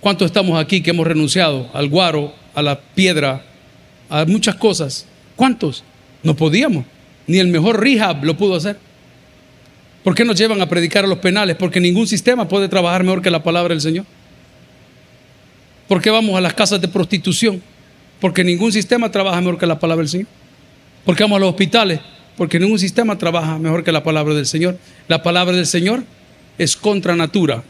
¿Cuántos 0.00 0.26
estamos 0.26 0.58
aquí 0.58 0.80
que 0.80 0.90
hemos 0.90 1.06
renunciado 1.06 1.68
al 1.74 1.88
guaro, 1.88 2.32
a 2.54 2.62
la 2.62 2.80
piedra, 2.80 3.44
a 4.08 4.24
muchas 4.24 4.54
cosas? 4.54 5.06
¿Cuántos? 5.34 5.82
No 6.22 6.34
podíamos. 6.34 6.84
Ni 7.26 7.38
el 7.38 7.48
mejor 7.48 7.80
rehab 7.80 8.24
lo 8.24 8.36
pudo 8.36 8.54
hacer. 8.54 8.78
¿Por 10.02 10.14
qué 10.14 10.24
nos 10.24 10.36
llevan 10.36 10.60
a 10.60 10.68
predicar 10.68 11.04
a 11.04 11.08
los 11.08 11.18
penales? 11.18 11.56
Porque 11.56 11.80
ningún 11.80 12.06
sistema 12.06 12.48
puede 12.48 12.68
trabajar 12.68 13.02
mejor 13.02 13.22
que 13.22 13.30
la 13.30 13.42
palabra 13.42 13.74
del 13.74 13.80
Señor. 13.80 14.04
¿Por 15.86 16.00
qué 16.00 16.10
vamos 16.10 16.36
a 16.36 16.40
las 16.40 16.54
casas 16.54 16.80
de 16.80 16.88
prostitución? 16.88 17.62
Porque 18.20 18.44
ningún 18.44 18.72
sistema 18.72 19.10
trabaja 19.10 19.40
mejor 19.40 19.58
que 19.58 19.66
la 19.66 19.78
palabra 19.78 20.02
del 20.02 20.10
Señor. 20.10 20.26
¿Por 21.04 21.16
qué 21.16 21.24
vamos 21.24 21.36
a 21.36 21.40
los 21.40 21.50
hospitales? 21.50 22.00
Porque 22.36 22.60
ningún 22.60 22.78
sistema 22.78 23.16
trabaja 23.16 23.58
mejor 23.58 23.82
que 23.82 23.90
la 23.90 24.02
palabra 24.02 24.34
del 24.34 24.46
Señor. 24.46 24.78
La 25.08 25.22
palabra 25.22 25.56
del 25.56 25.66
Señor 25.66 26.04
es 26.58 26.76
contra 26.76 27.16
natura, 27.16 27.62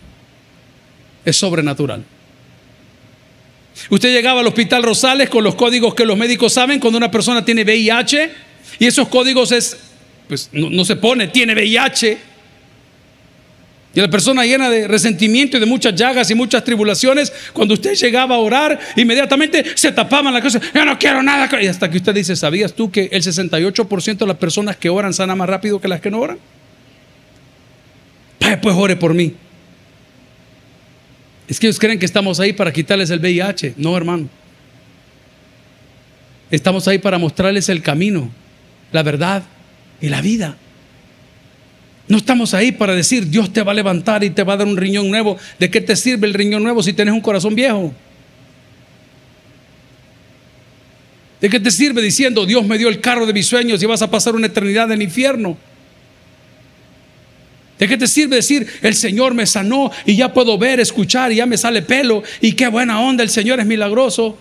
es 1.24 1.36
sobrenatural. 1.36 2.04
Usted 3.90 4.12
llegaba 4.12 4.40
al 4.40 4.46
hospital 4.46 4.82
Rosales 4.82 5.30
con 5.30 5.44
los 5.44 5.54
códigos 5.54 5.94
que 5.94 6.04
los 6.04 6.18
médicos 6.18 6.52
saben 6.52 6.80
cuando 6.80 6.98
una 6.98 7.10
persona 7.10 7.44
tiene 7.44 7.62
VIH 7.62 8.30
y 8.80 8.86
esos 8.86 9.08
códigos 9.08 9.52
es, 9.52 9.76
pues 10.28 10.50
no, 10.52 10.84
se 10.84 10.96
pone, 10.96 11.28
tiene 11.28 11.54
VIH, 11.54 12.18
y 13.94 14.00
la 14.00 14.08
persona 14.08 14.44
llena 14.44 14.68
de 14.68 14.86
resentimiento 14.86 15.56
y 15.56 15.60
de 15.60 15.66
muchas 15.66 15.94
llagas 15.94 16.30
y 16.30 16.34
muchas 16.34 16.62
tribulaciones, 16.62 17.32
cuando 17.52 17.74
usted 17.74 17.94
llegaba 17.94 18.36
a 18.36 18.38
orar, 18.38 18.78
inmediatamente 18.96 19.64
se 19.74 19.90
tapaban 19.90 20.32
las 20.32 20.42
cosas. 20.42 20.62
Yo 20.74 20.84
no 20.84 20.98
quiero 20.98 21.22
nada. 21.22 21.48
Y 21.60 21.66
hasta 21.66 21.90
que 21.90 21.96
usted 21.96 22.14
dice, 22.14 22.36
¿sabías 22.36 22.74
tú 22.74 22.92
que 22.92 23.08
el 23.10 23.22
68% 23.22 24.18
de 24.18 24.26
las 24.26 24.36
personas 24.36 24.76
que 24.76 24.90
oran 24.90 25.14
sana 25.14 25.34
más 25.34 25.48
rápido 25.48 25.80
que 25.80 25.88
las 25.88 26.00
que 26.00 26.10
no 26.10 26.20
oran? 26.20 26.38
Pues 28.62 28.74
ore 28.76 28.94
por 28.94 29.14
mí. 29.14 29.34
Es 31.48 31.58
que 31.58 31.66
ellos 31.66 31.78
creen 31.78 31.98
que 31.98 32.06
estamos 32.06 32.40
ahí 32.40 32.52
para 32.52 32.72
quitarles 32.72 33.10
el 33.10 33.20
VIH. 33.20 33.74
No, 33.78 33.96
hermano. 33.96 34.28
Estamos 36.50 36.86
ahí 36.88 36.98
para 36.98 37.18
mostrarles 37.18 37.68
el 37.68 37.82
camino, 37.82 38.30
la 38.92 39.02
verdad 39.02 39.42
y 40.00 40.08
la 40.08 40.20
vida. 40.20 40.56
No 42.08 42.16
estamos 42.16 42.54
ahí 42.54 42.72
para 42.72 42.94
decir, 42.94 43.28
Dios 43.28 43.52
te 43.52 43.62
va 43.62 43.72
a 43.72 43.74
levantar 43.74 44.24
y 44.24 44.30
te 44.30 44.42
va 44.42 44.54
a 44.54 44.56
dar 44.56 44.66
un 44.66 44.76
riñón 44.76 45.10
nuevo. 45.10 45.36
¿De 45.58 45.70
qué 45.70 45.80
te 45.80 45.94
sirve 45.94 46.26
el 46.26 46.34
riñón 46.34 46.62
nuevo 46.62 46.82
si 46.82 46.94
tienes 46.94 47.12
un 47.12 47.20
corazón 47.20 47.54
viejo? 47.54 47.92
¿De 51.40 51.50
qué 51.50 51.60
te 51.60 51.70
sirve 51.70 52.00
diciendo, 52.02 52.46
Dios 52.46 52.66
me 52.66 52.78
dio 52.78 52.88
el 52.88 53.00
carro 53.00 53.26
de 53.26 53.32
mis 53.32 53.46
sueños 53.46 53.82
y 53.82 53.86
vas 53.86 54.02
a 54.02 54.10
pasar 54.10 54.34
una 54.34 54.46
eternidad 54.46 54.86
en 54.86 54.92
el 54.92 55.02
infierno? 55.02 55.56
¿De 57.78 57.86
qué 57.86 57.96
te 57.96 58.08
sirve 58.08 58.36
decir, 58.36 58.66
el 58.82 58.94
Señor 58.94 59.34
me 59.34 59.46
sanó 59.46 59.92
y 60.04 60.16
ya 60.16 60.32
puedo 60.32 60.58
ver, 60.58 60.80
escuchar 60.80 61.30
y 61.30 61.36
ya 61.36 61.46
me 61.46 61.56
sale 61.56 61.82
pelo 61.82 62.24
y 62.40 62.52
qué 62.52 62.66
buena 62.66 63.00
onda, 63.00 63.22
el 63.22 63.30
Señor 63.30 63.60
es 63.60 63.66
milagroso? 63.66 64.36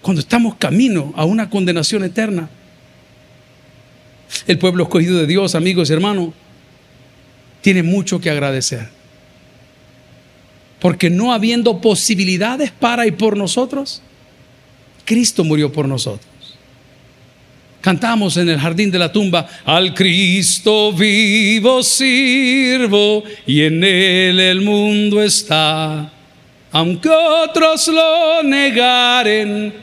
Cuando 0.00 0.20
estamos 0.20 0.54
camino 0.56 1.12
a 1.16 1.24
una 1.24 1.50
condenación 1.50 2.04
eterna. 2.04 2.48
El 4.46 4.58
pueblo 4.58 4.84
escogido 4.84 5.18
de 5.18 5.26
Dios, 5.26 5.54
amigos 5.54 5.90
y 5.90 5.92
hermanos, 5.92 6.30
tiene 7.60 7.82
mucho 7.82 8.20
que 8.20 8.30
agradecer. 8.30 8.88
Porque 10.80 11.08
no 11.08 11.32
habiendo 11.32 11.80
posibilidades 11.80 12.70
para 12.70 13.06
y 13.06 13.10
por 13.10 13.36
nosotros, 13.36 14.02
Cristo 15.04 15.44
murió 15.44 15.72
por 15.72 15.88
nosotros. 15.88 16.28
Cantamos 17.80 18.38
en 18.38 18.48
el 18.48 18.58
jardín 18.58 18.90
de 18.90 18.98
la 18.98 19.12
tumba, 19.12 19.46
al 19.64 19.92
Cristo 19.92 20.90
vivo 20.92 21.82
sirvo 21.82 23.22
y 23.46 23.60
en 23.60 23.84
él 23.84 24.40
el 24.40 24.62
mundo 24.62 25.22
está. 25.22 26.10
Aunque 26.72 27.10
otros 27.10 27.88
lo 27.88 28.42
negaren, 28.42 29.74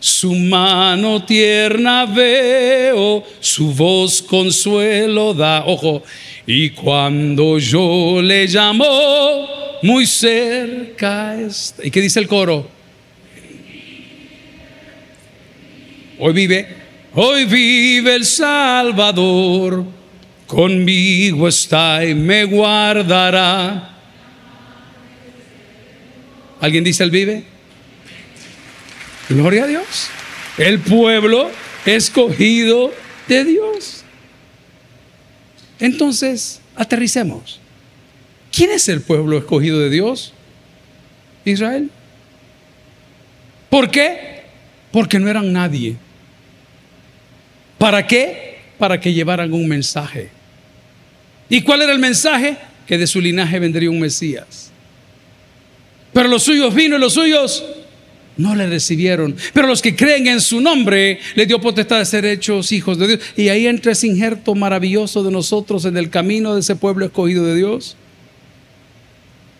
Su 0.00 0.34
mano 0.34 1.22
tierna 1.24 2.06
veo, 2.06 3.22
su 3.38 3.74
voz 3.74 4.22
consuelo 4.22 5.34
da. 5.34 5.64
Ojo, 5.66 6.02
y 6.46 6.70
cuando 6.70 7.58
yo 7.58 8.22
le 8.22 8.46
llamo, 8.46 8.86
muy 9.82 10.06
cerca 10.06 11.38
está. 11.38 11.86
¿Y 11.86 11.90
qué 11.90 12.00
dice 12.00 12.18
el 12.18 12.28
coro? 12.28 12.66
Hoy 16.18 16.32
vive, 16.32 16.66
hoy 17.14 17.44
vive 17.44 18.14
el 18.14 18.24
Salvador, 18.24 19.84
conmigo 20.46 21.46
está 21.46 22.06
y 22.06 22.14
me 22.14 22.44
guardará. 22.44 23.98
¿Alguien 26.58 26.84
dice 26.84 27.04
él 27.04 27.10
vive? 27.10 27.59
Gloria 29.30 29.62
a 29.62 29.66
Dios. 29.68 30.10
El 30.58 30.80
pueblo 30.80 31.50
escogido 31.86 32.92
de 33.28 33.44
Dios. 33.44 34.02
Entonces, 35.78 36.60
aterricemos. 36.74 37.60
¿Quién 38.52 38.70
es 38.70 38.88
el 38.88 39.02
pueblo 39.02 39.38
escogido 39.38 39.78
de 39.78 39.88
Dios? 39.88 40.32
Israel. 41.44 41.90
¿Por 43.70 43.88
qué? 43.92 44.42
Porque 44.90 45.20
no 45.20 45.28
eran 45.28 45.52
nadie. 45.52 45.96
¿Para 47.78 48.04
qué? 48.08 48.58
Para 48.78 49.00
que 49.00 49.14
llevaran 49.14 49.52
un 49.52 49.68
mensaje. 49.68 50.28
¿Y 51.48 51.62
cuál 51.62 51.82
era 51.82 51.92
el 51.92 52.00
mensaje? 52.00 52.56
Que 52.84 52.98
de 52.98 53.06
su 53.06 53.20
linaje 53.20 53.60
vendría 53.60 53.90
un 53.90 54.00
Mesías. 54.00 54.72
Pero 56.12 56.28
los 56.28 56.42
suyos 56.42 56.74
vino 56.74 56.96
y 56.96 56.98
los 56.98 57.14
suyos 57.14 57.64
no 58.36 58.54
le 58.54 58.66
recibieron. 58.66 59.36
Pero 59.52 59.66
los 59.66 59.82
que 59.82 59.94
creen 59.94 60.26
en 60.26 60.40
su 60.40 60.60
nombre, 60.60 61.20
le 61.34 61.46
dio 61.46 61.60
potestad 61.60 61.98
de 61.98 62.04
ser 62.04 62.24
hechos 62.24 62.72
hijos 62.72 62.98
de 62.98 63.08
Dios. 63.08 63.20
Y 63.36 63.48
ahí 63.48 63.66
entra 63.66 63.92
ese 63.92 64.06
injerto 64.06 64.54
maravilloso 64.54 65.22
de 65.22 65.30
nosotros 65.30 65.84
en 65.84 65.96
el 65.96 66.10
camino 66.10 66.54
de 66.54 66.60
ese 66.60 66.76
pueblo 66.76 67.04
escogido 67.04 67.44
de 67.44 67.56
Dios. 67.56 67.96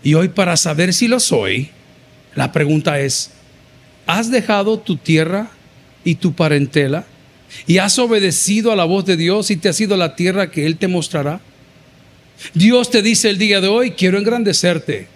Y 0.02 0.14
hoy 0.14 0.28
para 0.28 0.56
saber 0.56 0.94
si 0.94 1.08
lo 1.08 1.20
soy, 1.20 1.68
la 2.34 2.52
pregunta 2.52 3.00
es, 3.00 3.30
¿has 4.06 4.30
dejado 4.30 4.78
tu 4.78 4.96
tierra 4.96 5.50
y 6.04 6.14
tu 6.14 6.32
parentela? 6.32 7.04
¿Y 7.66 7.78
has 7.78 7.98
obedecido 7.98 8.72
a 8.72 8.76
la 8.76 8.84
voz 8.84 9.04
de 9.04 9.16
Dios 9.16 9.50
y 9.50 9.56
te 9.56 9.68
has 9.68 9.80
ido 9.80 9.94
a 9.94 9.98
la 9.98 10.16
tierra 10.16 10.50
que 10.50 10.64
Él 10.64 10.76
te 10.76 10.88
mostrará? 10.88 11.40
Dios 12.54 12.90
te 12.90 13.02
dice 13.02 13.28
el 13.28 13.36
día 13.36 13.60
de 13.60 13.68
hoy, 13.68 13.90
quiero 13.90 14.16
engrandecerte, 14.16 15.08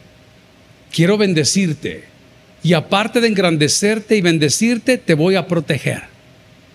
quiero 0.93 1.17
bendecirte 1.17 2.14
y 2.65 2.73
aparte 2.73 3.21
de 3.21 3.29
engrandecerte 3.29 4.17
y 4.17 4.21
bendecirte, 4.21 4.99
te 4.99 5.15
voy 5.15 5.37
a 5.37 5.47
proteger. 5.47 6.03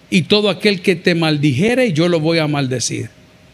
Y 0.10 0.22
todo 0.22 0.50
aquel 0.50 0.82
que 0.82 0.96
te 0.96 1.16
maldijere, 1.16 1.92
yo 1.92 2.08
lo 2.08 2.22
voy 2.22 2.38
a 2.38 2.48
maldecir. 2.48 3.10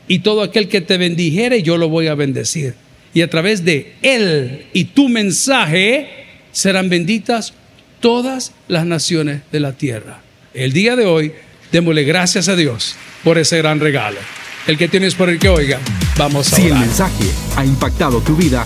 Y 0.07 0.19
todo 0.19 0.43
aquel 0.43 0.67
que 0.67 0.81
te 0.81 0.97
bendijere, 0.97 1.63
yo 1.63 1.77
lo 1.77 1.89
voy 1.89 2.05
a 2.05 2.13
bendecir. 2.13 2.75
Y 3.15 3.21
a 3.21 3.29
través 3.31 3.65
de 3.65 3.93
él 4.03 4.67
y 4.71 4.83
tu 4.83 5.09
mensaje 5.09 6.09
serán 6.51 6.89
benditas 6.89 7.53
todas 7.99 8.51
las 8.67 8.85
naciones 8.85 9.41
de 9.51 9.59
la 9.59 9.71
tierra. 9.71 10.21
El 10.53 10.71
día 10.73 10.95
de 10.95 11.05
hoy 11.05 11.33
Démosle 11.75 12.03
gracias 12.03 12.47
a 12.47 12.55
Dios 12.55 12.95
por 13.23 13.37
ese 13.37 13.57
gran 13.57 13.81
regalo. 13.81 14.17
El 14.65 14.77
que 14.77 14.87
tienes 14.87 15.13
por 15.13 15.29
el 15.29 15.39
que 15.39 15.49
oiga, 15.49 15.77
vamos 16.17 16.53
a 16.53 16.55
Si 16.55 16.67
el 16.67 16.75
mensaje 16.75 17.25
ha 17.57 17.65
impactado 17.65 18.21
tu 18.21 18.35
vida, 18.35 18.65